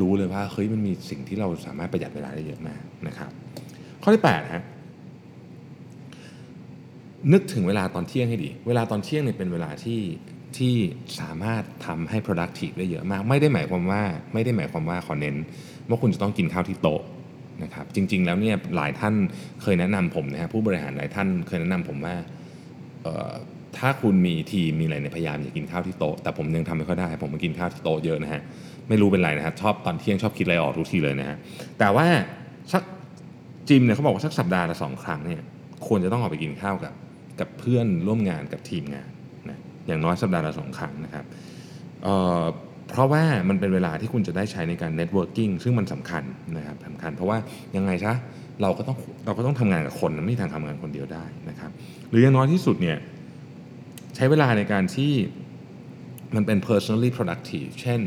[0.00, 3.30] รู้เลยว่าเฮ้ยมันมีสิ่งที่เราสามารถประหยัดเวลาได้เยอะมากนะครับ
[4.08, 4.64] ข้อที่8ฮะ
[7.32, 10.00] นึกถึงเวลาตอนเที่ยงให้ดี เวลาตอนเที่ยงเนี่ยเป็นเวลาที่
[10.56, 10.74] ที่
[11.20, 15.36] สามารถทำให้ productive ได้เยอะมาก ไม่ได้หมายความว่าไม่ได้หมายความว่าขอเน้น
[15.88, 17.02] ว่าคุณจะต้องกินข้าวที่โต๊ะ
[17.62, 19.14] นะครับจริง ๆ แล้วเนี่ยหลายท่าน
[19.62, 22.14] เคยแนะนำผมนะฮะผู้บริหารหลายท่านเคยแนะนำผมว่า
[23.78, 28.42] ถ้าคุณมีทีมมีอะไรในยพยายามอย่ากินข้าวที่โต๊ะแต่ผมยังทำไม่ค่อยได้ผมมากินข้าวที่โต๊ะเยอะนะฮะ
[28.88, 31.36] ไม่รู้เป็นไรนะฮะชอบตอนเที่ยงชอบคิดอะไรออกทุกทีเลยนะฮะ
[31.78, 32.06] แต่ว่า
[32.72, 32.82] สัก
[33.68, 35.42] จิมเนี่ยเขาบอกว่าสักสัปดาห์ละสองครั้งเนี่ย
[35.86, 36.94] ควรจะต้องออกไปกินข้าวกับ
[37.40, 39.10] กับเพื่อนร่วมงานกับทีมงาน
[39.48, 41.24] นะอย่างน้อยสัปดาห์ละสองครั้งนะครับ
[42.02, 46.22] เพราะว่ามันเป็นเวลาที่คุณจะได้ใช้ในการ networking ซึ่งมันสำคัญ
[46.56, 47.38] นะครับสำคัญ เพราะว่า
[47.76, 48.12] ยังไงซะ
[48.62, 51.70] เราก็ต้องเราก็ต้องทำงานกับคนไม่มีทางทำงานคนเดียวได้นะครับ
[52.10, 52.98] หรืออย่างน้อยที่สุดเนี่ย
[54.16, 55.12] ใช้เวลาในการที่
[56.34, 58.00] มันเป็น personally productive เช่น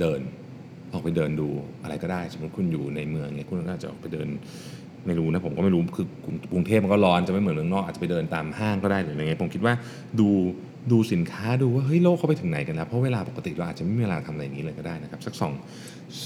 [0.00, 0.20] เดิน
[0.92, 1.48] ออกไปเดินดู
[1.82, 4.28] อะไรก็ได้ สมมติคุณอยู่ในเมืองเนี่ยคุณก็อาจจะออกไปเดิน
[5.06, 6.06] ไม่รู้นะผมก็ไม่รู้คือ
[6.52, 9.74] กรุงเทพมันก็ร้อนจะไม่เหมือนเมืองนอกอาจจะไปเดินตามห้างก็ได้หรืออะไรเงี้ยผมคิดว่า
[10.20, 10.28] ดู
[10.92, 15.52] ดูสินค้าดูว่าเฮ้ยโลกเขาไปถึงไหนกันแล้ว เพราะเวลาปกติเราอาจจะไม่มีเวลาทำอะไรอย่างนี้เลยก็ได้นะครับ สักสอง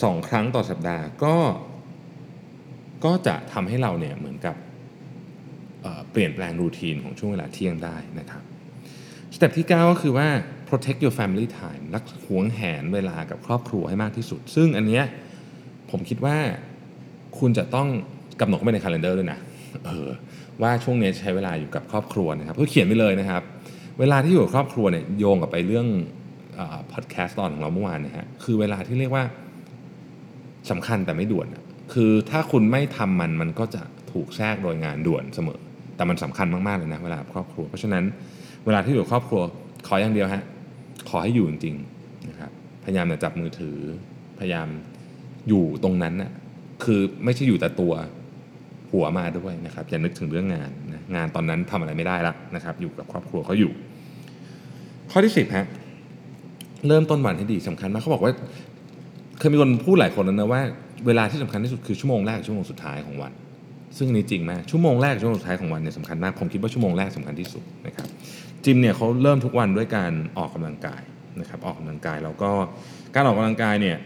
[0.02, 1.36] สองครั้งต่อสัปดาห์ก็
[3.04, 4.56] ก็จะทำให้เราเนี่ยเหมือนกับ
[5.82, 8.42] เเปลี่ยนแปลงรูทีนของช่วงเวลาเที่ยงได้นะครับ
[9.34, 10.28] สเต็ปที่ 9 ก็คือว่า
[10.68, 15.04] protect your family time รักหวงแหนเวลากับครอบครัวให้มากที่สุด ซึ่งอันเนี้ย
[15.90, 16.36] ผมคิดว่า
[17.38, 17.88] คุณจะต้อง
[18.40, 19.38] กำหนดไว้ในคาล endar ด้วยนะ
[19.86, 20.08] เออ
[20.62, 23.42] ว่าช่วงนี้ใช้เวลาอยู่กับครอบครัวนะครับก็เขียนไปเลยนะครับ
[24.00, 25.86] เวลาที่อยู่กับครอบครัวเนี่ยโยงกับไปเรื่อง
[26.92, 29.24] พอดแคสต์ตอนของเราเมื่อวานนะฮะคือเวลาที่เรียกว่า
[30.70, 31.46] สำคัญแต่ไม่ด่วน
[31.92, 35.60] คือถ้าคุณไม่ทำมันมันก็จะถูกแทรกโดยงานด่วนเสมอ
[35.96, 38.04] แต่มันสำคัญมาก ๆ เลยนะเวลาครอบครัว เพราะฉะนั้น
[38.66, 39.40] เวลาที่อยู่ครอบครัว
[39.86, 40.44] ขออย่างเดียวฮะ
[41.08, 42.50] ขอให้อยู่จริงๆนะครับ
[42.84, 43.76] พยายามอย่าจับมือถือ
[44.38, 44.68] พยายาม
[45.48, 46.32] อยู่ตรงนั้นน่ะ
[46.84, 47.92] คือไม่ใช่อยู่แต่ตัว
[48.92, 53.70] หัวมาด้วยนะครับอย่านึกถึงเรื่องงานนะงานตอนนั้นทำอะไรไม่ได้ละนะครับ อยู่กับครอบครัวเขาอยู่
[55.10, 55.66] ข้อที่สิบฮะ
[56.88, 58.32] เริ่มต้นวันให้ดีสำคัญมากเขาบอกว่า
[59.38, 60.60] เคยมีคนพูดหลายคนแล้วนะว่า
[61.06, 63.32] เวลาที่สำคัญที่สุดคือชั่วโมงแรกชั่วโมงสุดท้ายของวัน
[63.98, 68.08] ซึ่งนี่จริงมากชั่วโมงแรกชั่วโมงสุดท้ายของวันเนี่ยสำคัญมากผมคิดว่าชั่วโมงแรกสำคัญที่สุดนะครับ
[68.64, 71.02] จิมเนี่ยเขาเริ่มทุกวันด้วยการออกกำลังกาย
[71.40, 72.50] นะครับออกกำลังกายแล้วก็
[73.14, 73.96] การออกกำลังกายเนี่ย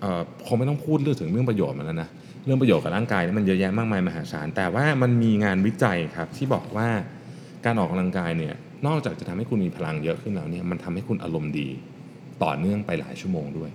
[0.00, 2.08] เอ่อคงไม่ต้องพูดเรื่องถึงเรื่องประโยชน์มันแล้วนะ
[2.44, 6.88] เรื่องประโยชน์กับร่างกายเนี่ยมันเยอะแยะมากมายมหาศาล แต่ว่ามันมีงานวิจัยครับที่บอกว่า
[7.64, 8.54] การออกกำลังกายเนี่ย
[8.86, 11.68] นอกจากจะทำให้คุณมีพลังเยอะขึ้นแล้วเนี่ยมันทำให้คุณอารมณ์ดี
[12.42, 13.70] ต่อเนื่องไปหลายชั่วโมงด้วย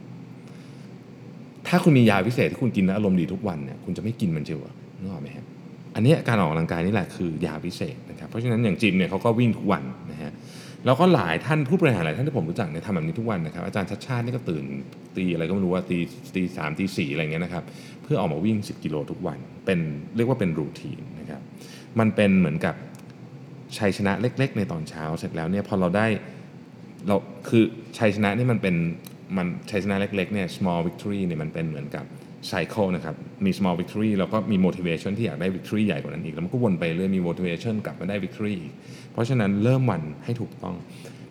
[1.67, 4.65] ถ้าคุณมียาวิเศษที่คุณกินแล้วอารมณ์ดีทุกวันเนี่ยคุณจะไม่กินมันเชียว
[4.99, 5.45] นึกออกไหมครับ
[5.95, 10.31] อันนี้การออกกำลังกายนี่แหละคือยาวิเศษนะครับเพราะฉะนั้นอย่างจิมเนี่ยเขาก็วิ่งทุกวันนะฮะ
[10.85, 14.63] แล้วก็หลายท่านผู้บริหารหลายท่านที่ผมรู้จักเนี่ยทำแบบนี้ทุกวันนะครับอาจารย์ชัดชาตินี่ก็ตื่น
[15.17, 15.97] ตีอะไรก็ไม่รู้ว่าตี
[16.35, 17.63] ตีสามตีสี่อะไรเงี้ยนะครับ
[18.05, 19.79] เพื่อออกมาวิ่ง 10 กิโลทุกวัน เป็น
[20.15, 21.41] เรียกว่าเป็นรูทีนนะครับ
[21.99, 22.75] มันเป็นเหมือนกับ
[23.77, 26.07] ชัยชนะเล็ก ๆ ในตอนเช้าเสร็จแล้วเนี่ยพอเราได้
[27.07, 27.15] เรา
[27.49, 27.63] คือ
[27.97, 28.75] ชัยชนะนี่มันเป็น
[29.37, 32.05] มันชัยชนะเล็กๆเนี่ย small victory เนี่ยมันเป็นเหมือนกับ
[32.51, 33.15] cycle นะครับ
[33.45, 38.73] มี small victory แล้วก็มี motivation ที่อยากได้ victory ใหญ่กว่านั้นอีก แล้วมันก็วนไปเรื่อยมี motivation กลับมาได้ victory อีก
[39.11, 40.75] เพราะฉะนั้นเริ่มวันให้ถูกต้อง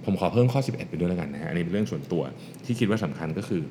[0.05, 2.23] ผมขอเพิ่มข้อ 11 ไปด้วยแล้วกันนะฮะอันนี้เป็นเรื่องส่วนตัว
[2.65, 3.63] ที่คิดว่าสำคัญก็คือ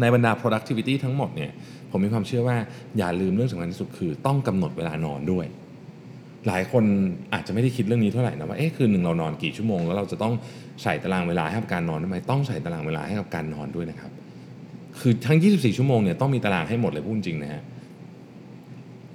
[0.00, 1.50] ในบรรดา productivity ทั้งหมดเนี่ย
[1.96, 2.56] ผมมีความเชื่อว่า
[2.98, 5.46] อย่าลืมเรื่องสำคัญที่สุดคือ ต้องกำหนดเวลานอนด้วย
[6.46, 6.84] หลายคน
[7.34, 10.34] อาจจะไม่ได้คิดเรื่องนี้เท่าไหร่นะว่าเอ๊ะคืนหนึ่งเรานอนกี่ชั่วโมงแล้วเราจะต้อง
[10.82, 14.12] ใส่ตารางเวลาให้กับการนอนทำไมต้องใส่ตารางเวลาให้กับการนอนด้วยนะครับ
[15.00, 17.62] คือทั้ง 24 ชั่วโมงเนี่ยต้องมีตารางให้หมดเลยพูดจริงนะฮะ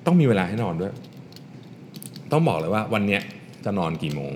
[0.05, 0.91] ต้องมีเวลาให้นอนด้วย
[2.31, 3.21] ต้องบอกเลยว่าวันเนี้ย
[3.65, 4.31] จะนอนกี่โมง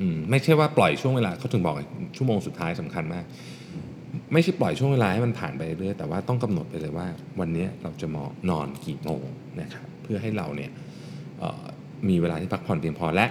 [0.00, 1.76] อืมไม่ใช่ว่าปล่อยช่วงเวลาเขาถึงบอก
[2.16, 3.24] ชั่วโมงสุดท้ายสำคัญมาก
[4.32, 7.06] ไม่ใช่ปล่อยช่วงเวลาให้มันผ่านไปเรื่อยแต่ว่าต้องกำหนดไปเลยว่า
[7.40, 9.22] วันนี้เราจะมานอนกี่โมง
[9.60, 10.70] นะครับเพื่อให้เราเนี่ย
[12.08, 13.26] มีเวลาที่พักผ่อนเพียงพอและ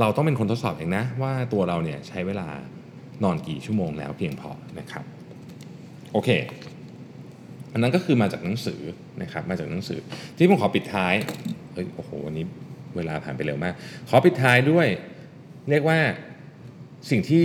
[0.00, 2.48] เราต้องเป็นคนทดสอบเองนะ ว่าตัวเราเนี่ยใช้เวลา
[3.24, 5.04] นอนกี่ชั่วโมงแล้วเพียงพอนะครับ
[6.12, 6.30] โอเค
[7.72, 8.80] อันนั้นก็คือมาจากหนังสือ
[9.22, 10.00] นะครับมาจากหนังสือ
[10.36, 11.14] ที่ผมขอปิดท้าย
[11.72, 12.44] เฮ้ยโอ้โหวันนี้
[12.96, 13.74] เวลาผ่านไปเร็วมาก
[14.08, 14.86] ขอปิดท้ายด้วย
[15.70, 15.98] เรียกว่า
[17.10, 17.44] สิ่งที่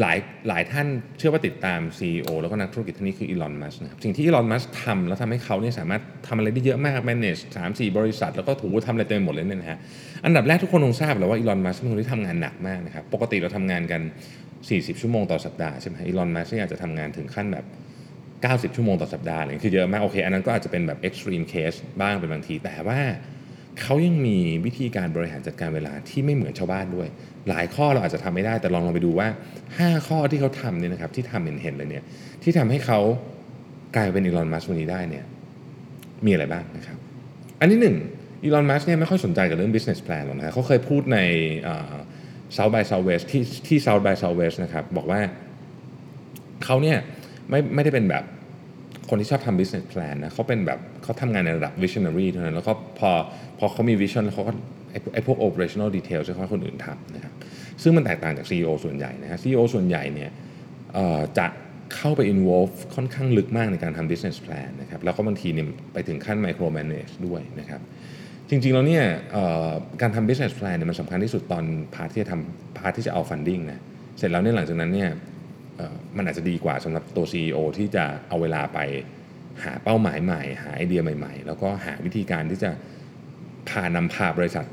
[0.00, 0.86] หลายหลายท่าน
[1.18, 9.78] เชื่อว่าติดตาม CEO แล้วก็นักธุรกิจท่านนี้คืออีลอน มัสนะครับสิ่งที่อีลอน มัสทำแล้วทำให้เขาเนี่ยสามารถทำอะไรได้เยอะมาก manage 3 4 บริษัท แล้วก็ถูทำอะไรเต็มหมดเลยเนี่ยนะฮะ
[10.24, 14.00] อันดับแรกทุกคนคงทราบแล้วว่าอีลอน มัสเป็นคนที่ทำงานหนักมากนะครับปกติเราทำงานกัน
[14.50, 17.64] 40 ชั่วโมงต่อสัปดาห์ใช่ไหมอีลอน มัสเนี่ยอาจจะทำงานถึงขั้นแบบ
[18.70, 23.00] 90 ชั่วโมงต่อสัปดาห์เลยคือเยอะมากโอเคอันนั้นก็อาจจะเป็นแบบ extreme case บ้างเป็นบางทีแต่ว่า
[23.80, 27.08] เขายังมีวิธีการบริหารจัดการเวลาที่ไม่เหมือนชาวบ้านด้วย
[27.48, 29.28] หลายข้อเราอาจจะทำไม่ได้แต่ลองลองไปดูว่า
[29.68, 32.04] 5 ข้อที่เขาทำเนี่ยนะครับที่ทำเห็นเห็นเลยเนี่ย
[32.42, 32.98] ที่ทำให้เขา
[33.96, 35.24] กลายเป็นอีลอนมัสวันนี้ได้เนี่ย
[36.26, 36.98] มีอะไรบ้างนะครับ
[37.60, 37.96] อันที่หนึ่ง
[38.44, 41.18] อีลอนมัสเนี่ยไม่ค่อยสนใจกับเรื่อง business plan หรอกนะเขาเคยพูดใน
[42.56, 45.20] South by Southwest ที่ที่ South by Southwest นะครับบอกว่า
[46.64, 46.98] เขาเนี่ย
[47.50, 48.24] ไม่ไม่ได้เป็นแบบ
[49.08, 53.10] คนที่ชอบทำ business plan นะเขาเป็นแบบเขาทำงานในระดับ visionary เท่านั้นแล้วก็พอ
[53.58, 54.52] พอเขามี vision แล้วเขาก็
[54.90, 57.32] ไอ้ไอ้พวก operational detail จะค่อยคนอื่นทำนะครับ
[57.82, 60.30] ซึ่งมันแตกต่างจาก CEO ส่วนใหญ่นะฮะ CEO ส่วนใหญ่เนี่ย
[61.38, 61.46] จะ
[61.94, 67.80] เข้าไป involve ค่อนข้างลึกมากในการทำ business plan นะครับแล้วก็บางทีเนี่ยไปถึงขั้น micro manage ด้วยนะครับ
[68.48, 69.04] จริงๆแล้วเนี่ย
[70.00, 73.80] การทำ business plan เนี่ยมันสำคัญที่สุดตอน part ที่จะทำ part ที่จะเอา funding นะ
[74.18, 75.10] เสร็จแล้วเนี่ยหลังจากนั้นเนี่ย
[76.16, 78.78] มันอาจจะดีกว่าสำหรับตัว CEO ที่จะเอาเวลาไป
[79.64, 82.70] หาเป้าหมายใหม่ หาไอเดียใหม่ ๆ แล้วก็หาวิธีการที่จะ
[83.68, 84.66] พานำพาบริษัท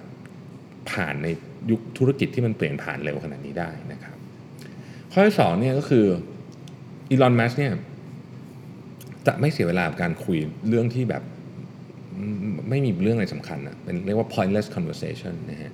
[0.91, 1.27] ผ่านใน
[1.71, 4.17] ยุคธุรกิจที่มันเปลี่ยนผ่านเร็วขนาดนี้ได้นะครับ
[5.11, 6.05] ข้อที่สองเนี่ยก็คือ
[7.09, 7.73] อีลอนมัสเนี่ย
[9.27, 11.23] จะไม่เสียเวลากับการคุยเรื่องที่แบบ
[12.69, 15.73] ไม่มีเรื่องอะไรสำคัญอะเป็นเรียกว่า pointless conversation นะฮะ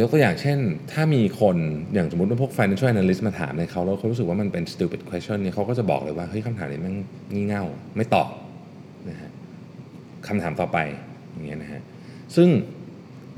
[0.00, 0.58] ยกตัวอย่างเช่น
[0.92, 1.56] ถ้ามีคน
[1.94, 6.94] อย่างสมมติว่าพวก financial analyst มาถามในเขาแล้วเขารู้สึกว่ามันเป็น stupid question เนี่ยเขาก็จะบอกเลยว่าเฮ้ยคำถามนี้มัน
[7.32, 7.64] งี่เง่า
[7.96, 8.28] ไม่ตอบ
[9.10, 9.30] นะฮะ
[10.28, 10.78] คำถามต่อไป
[11.32, 11.82] อย่างเงี้ยนะฮะ
[12.36, 12.48] ซึ่ง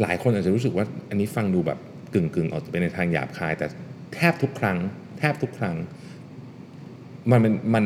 [0.02, 1.78] หลายคนอาจจะรู้สึกว่าอันนี้ฟังดูแบบ
[2.14, 3.66] กึ่งกึ่งออกจะเป็นในทางหยาบคาย แต่
[4.14, 4.78] แทบทุกครั้ง
[5.18, 5.76] แทบทุกครั้ง
[7.30, 7.84] มันเป็นมัน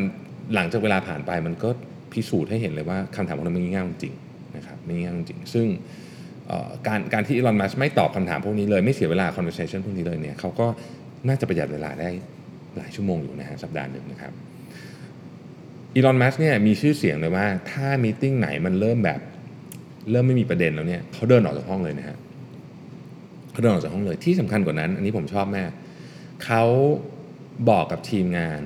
[0.55, 1.71] หลังจากเวลาผ่านไปมันก็
[2.13, 4.15] พิสูจน์ให้เห็นเลยว่าคำถามพวกนั้นมันงี่ง่ายจริง
[4.57, 5.67] นะครับไม่งี่เง่าจริง ซึ่ง
[6.87, 10.67] การการที่อีลอนมัสไม่ตอบคำถามพวกนี้เลยไม่เสียเวลา conversation พวกนี้เลยเนี่ยเขาก็
[11.29, 12.09] น่าจะประหยัดเวลาได้
[12.77, 14.33] หลายชั่วโมงอยู่นะฮะสัปดาห์หนึ่งนะครับ
[15.95, 19.21] อีลอนมัสเนี่ยมีชื่อเสียงเลยว่าถ้ามีติ้งไหนมันเริ่มแบบ
[20.11, 22.17] เริ่มไม่มีประเด็นแล้วเนี่ยเขาเดินออกจากห้องเลยนะฮะ
[23.53, 25.65] เขาเดินออกจากห้องเลยที่สำคัญกว่านั้น อันนี้ผมชอบแม่
[26.45, 26.65] เขา
[27.71, 28.61] บอกกับทีมงาน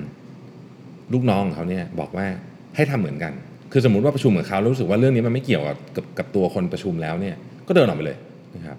[1.13, 2.27] ลูกน้องของเขาเนี่ยบอกว่า
[2.75, 3.33] ให้ทำเหมือนกัน
[3.71, 5.77] คือสมมติว่าประชุมกับเขารู้สึกว่าเรื่องนี้มันไม่เกี่ยวกับ
[6.19, 7.35] กับตัวคนประชุมแล้วเนี่ย
[7.67, 8.17] ก็เดินออกไปเลย
[8.55, 8.77] นะครับ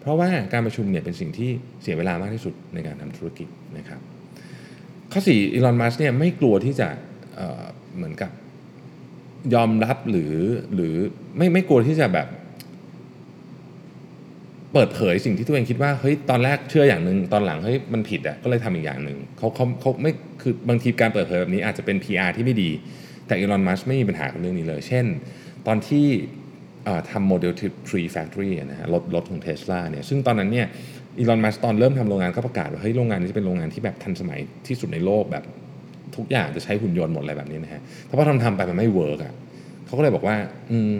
[0.00, 1.50] เพราะว่าการประชุมเนี่ยเป็นสิ่งที่
[1.82, 4.00] เสียเวลามากที่สุดในการทำธุรกิจนะครับ
[5.12, 6.88] ข้อสี่อีลอนมัสเนี่ยไม่กลัวที่จะ
[7.34, 8.30] เเหมือนกับ
[9.54, 10.34] ยอมรับหรือ
[10.74, 10.94] หรือ
[11.36, 12.28] ไม่ไม่กลัวที่จะแบบ
[14.72, 22.70] เปิดเผยสิ่งที่ตัวเองคิดว่าเฮ้ยตอนแรกเชื่ออย่างหนึ่งตอนหลังเฮ้ยมันผิดอะก็เลยทำอีกอย่างหนึ่งเขาเขาเขาไม่คือบางทีการเปิดเผยแบบนี้อาจจะเป็น PR ที่ไม่ดี
[23.26, 25.06] แต่อีลอนมัสไม่มีปัญหากับเรื่องนี้เลย เช่น
[25.66, 26.06] ตอนที่
[27.10, 27.52] ทำโมเดล
[27.84, 30.66] 3 Factory นะฮะรถรถของเทสลาเนี่ยซึ่งตอนนั้นเนี่ย
[31.18, 35.44] อีลอนมัสก์ตอนเริ่มทำโรงงานก็ประกาศว่าเฮ้ยโรงงานนี้จะเป็นโรงงานที่แบบทันสมัยที่สุดในโลกแบบ
[36.16, 39.32] ทุกอย่างจะใช้หุ่นยนต์หมดอะไรแบบนี้นะฮะถ้าพอทำทำไปมันไม่ work อะ
[39.86, 40.36] เขาก็เลยบอกว่า
[40.70, 40.92] อืม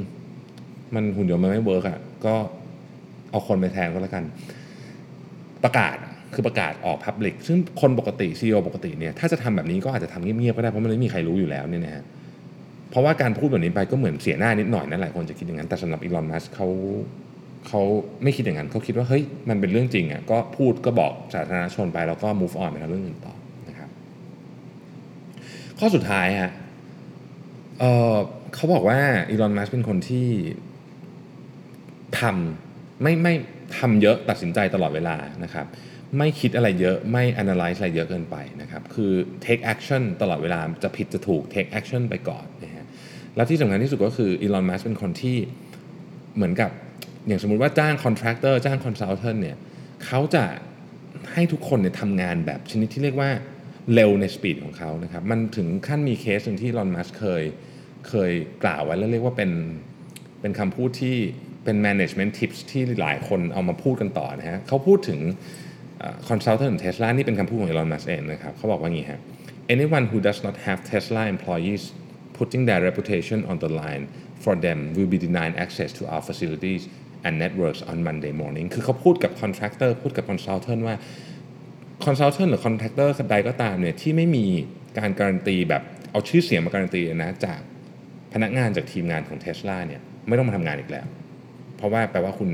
[0.95, 2.35] มันหุ่นยนต์มันไม่ work อะก็
[3.31, 4.25] เอาคนไปแทนก็แล้วกัน
[5.65, 5.97] ประกาศ
[6.35, 12.05] คือประกาศออก public ซึ่งคนปกติ CEO ปกติเนี่ยถ้าจะทำแบบนี้ก็อาจจะทำเงียบๆก็ได้เพราะมันไม่มีใครรู้อยู่แล้วเนี่ยนะฮะ
[12.91, 16.69] เพราะว่าการพูดแบบนี้ไปก็เหมือนเสียหน้านิดหน่อยนะหลายคนจะคิดอย่างนั้นแต่สำหรับอีลอนมัสก์เขา
[17.69, 17.83] เขา
[18.23, 23.35] ไม่คิดอย่างนั้นเขาคิดว่าเฮ้ยมันเป็นเรื่องจริงอะก็พูดก็บอกสาธารณชนไปแล้วก็ move on ไปทำเรื่องอื่นต่อ
[25.81, 26.53] ข้อสุดท้ายฮะ
[27.79, 30.29] เเขาบอกว่าอีลอนมัสเป็นคนที่
[32.21, 33.35] ทำไม่ไม่
[33.79, 35.67] ทำเยอะตัดสินใจตลอดเวลานะครับ
[36.19, 39.13] ไม่คิดอะไรเยอะไม่ analyze อะไรเยอะเกินไปนะครับ คือ
[39.45, 42.85] take action ตลอดเวลาจะผิดจะถูก take action ไปก่อนนะฮะ
[43.37, 45.37] แล้วที่สำคัญที่สุดก็คืออีลอนมัสเป็นคนที่
[46.35, 46.71] เหมือนกับ
[47.27, 49.57] อย่างสมมุติว่าจ้าง contractor จ้าง consultant เนี่ย
[50.05, 50.45] เขาจะ
[51.33, 53.31] ให้ทุกคนเนี่ยทำงานแบบชนิดที่เรียกว่า
[53.95, 57.43] เร็วในสปีดของเขานะครับมันถึงขั้นมีเคสหนึ่งที่ลอนมัสเคย
[58.09, 58.33] เคย
[58.65, 59.51] กล่าวไว้แล้วเรียกว่าเป็น
[60.41, 61.17] เป็นคำพูดที่
[61.65, 65.21] เป็น management tips ที่หลายคนเอามาพูดกันต่อนะฮะเขาพูดถึง
[66.29, 69.21] consultant ของ Tesla นี่เป็นคำพูดของ Elon Musk เองนะครับเขาบอกว่างี้ฮะ
[69.75, 71.83] anyone who does not have Tesla employees
[72.39, 74.05] putting their reputation on the line
[74.45, 76.83] for them will be denied access to our facilities
[77.27, 80.97] and networks on Monday morning คือเขาพูดกับ contractor พูดกับ consultant ว่า
[82.05, 84.47] consultant หรือ contractor ใดก็ตามเนี่ยที่ไม่มี
[84.99, 87.61] การการันตีแบบเอาชื่อเสียงมาการันตีนะจาก
[88.35, 91.07] พนักงานจากทีมงานของ Tesla เนี่ยไม่ต้องมาทำงานอีกแล้ว
[91.77, 92.51] เพราะว่าแปลว่าคุณ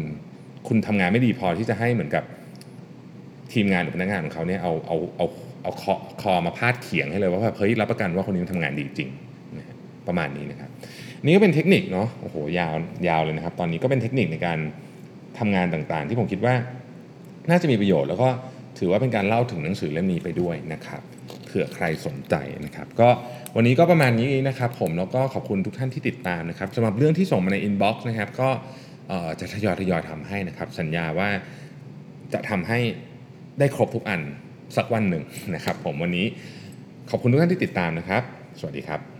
[0.68, 2.24] คุณทำงานไม่ดีพอที่จะให้เหมือนกับ
[3.52, 5.26] ทีมงานหรือพนักงานของเขาเนี่ยเอาเอาเอา
[5.62, 9.10] เอาคอคอมาพาดเขียงให้เลยว่าแบบเฮ้ยรับประกันว่าคนนี้ทำงานดีจริง
[10.08, 10.70] ประมาณนี้นะครับ
[11.24, 12.74] นี่ก็เป็นเทคนิคเนาะโอ้โหยาว
[13.08, 14.58] ยาวเลยนะครับ ตอนนี้ก็เป็นเทคนิคในการ
[15.38, 16.54] ทำงานต่างๆ ที่ผมคิดว่า
[17.50, 18.28] น่าจะมีประโยชน์แล้วก็
[18.78, 21.02] ถือว่าเป็นการเล่าถึงหนังสือเล่มนี้ไปด้วยนะครับ
[21.44, 22.34] เผื่อใครสนใจ
[22.64, 23.08] นะครับ ก็
[23.56, 28.48] วันนี้ก็ประมาณนี้นะครับ ผมแล้วก็ขอบคุณทุกท่านที่ติดตามนะครับสำหรับเรื่องที่ส่งมาใน inbox นะครับ ก็
[29.40, 31.28] จะทยอยทยอยทำให้นะครับ สัญญาว่า
[32.32, 32.78] จะทำให้
[33.58, 34.20] ได้ครบทุกอัน
[34.76, 35.22] สักวันหนึ่ง
[35.54, 36.26] นะครับ ผมวันนี้
[37.10, 38.22] ขอบคุณทุกท่านที่ติดตามนะครับ
[38.60, 39.15] สวัสดีครับ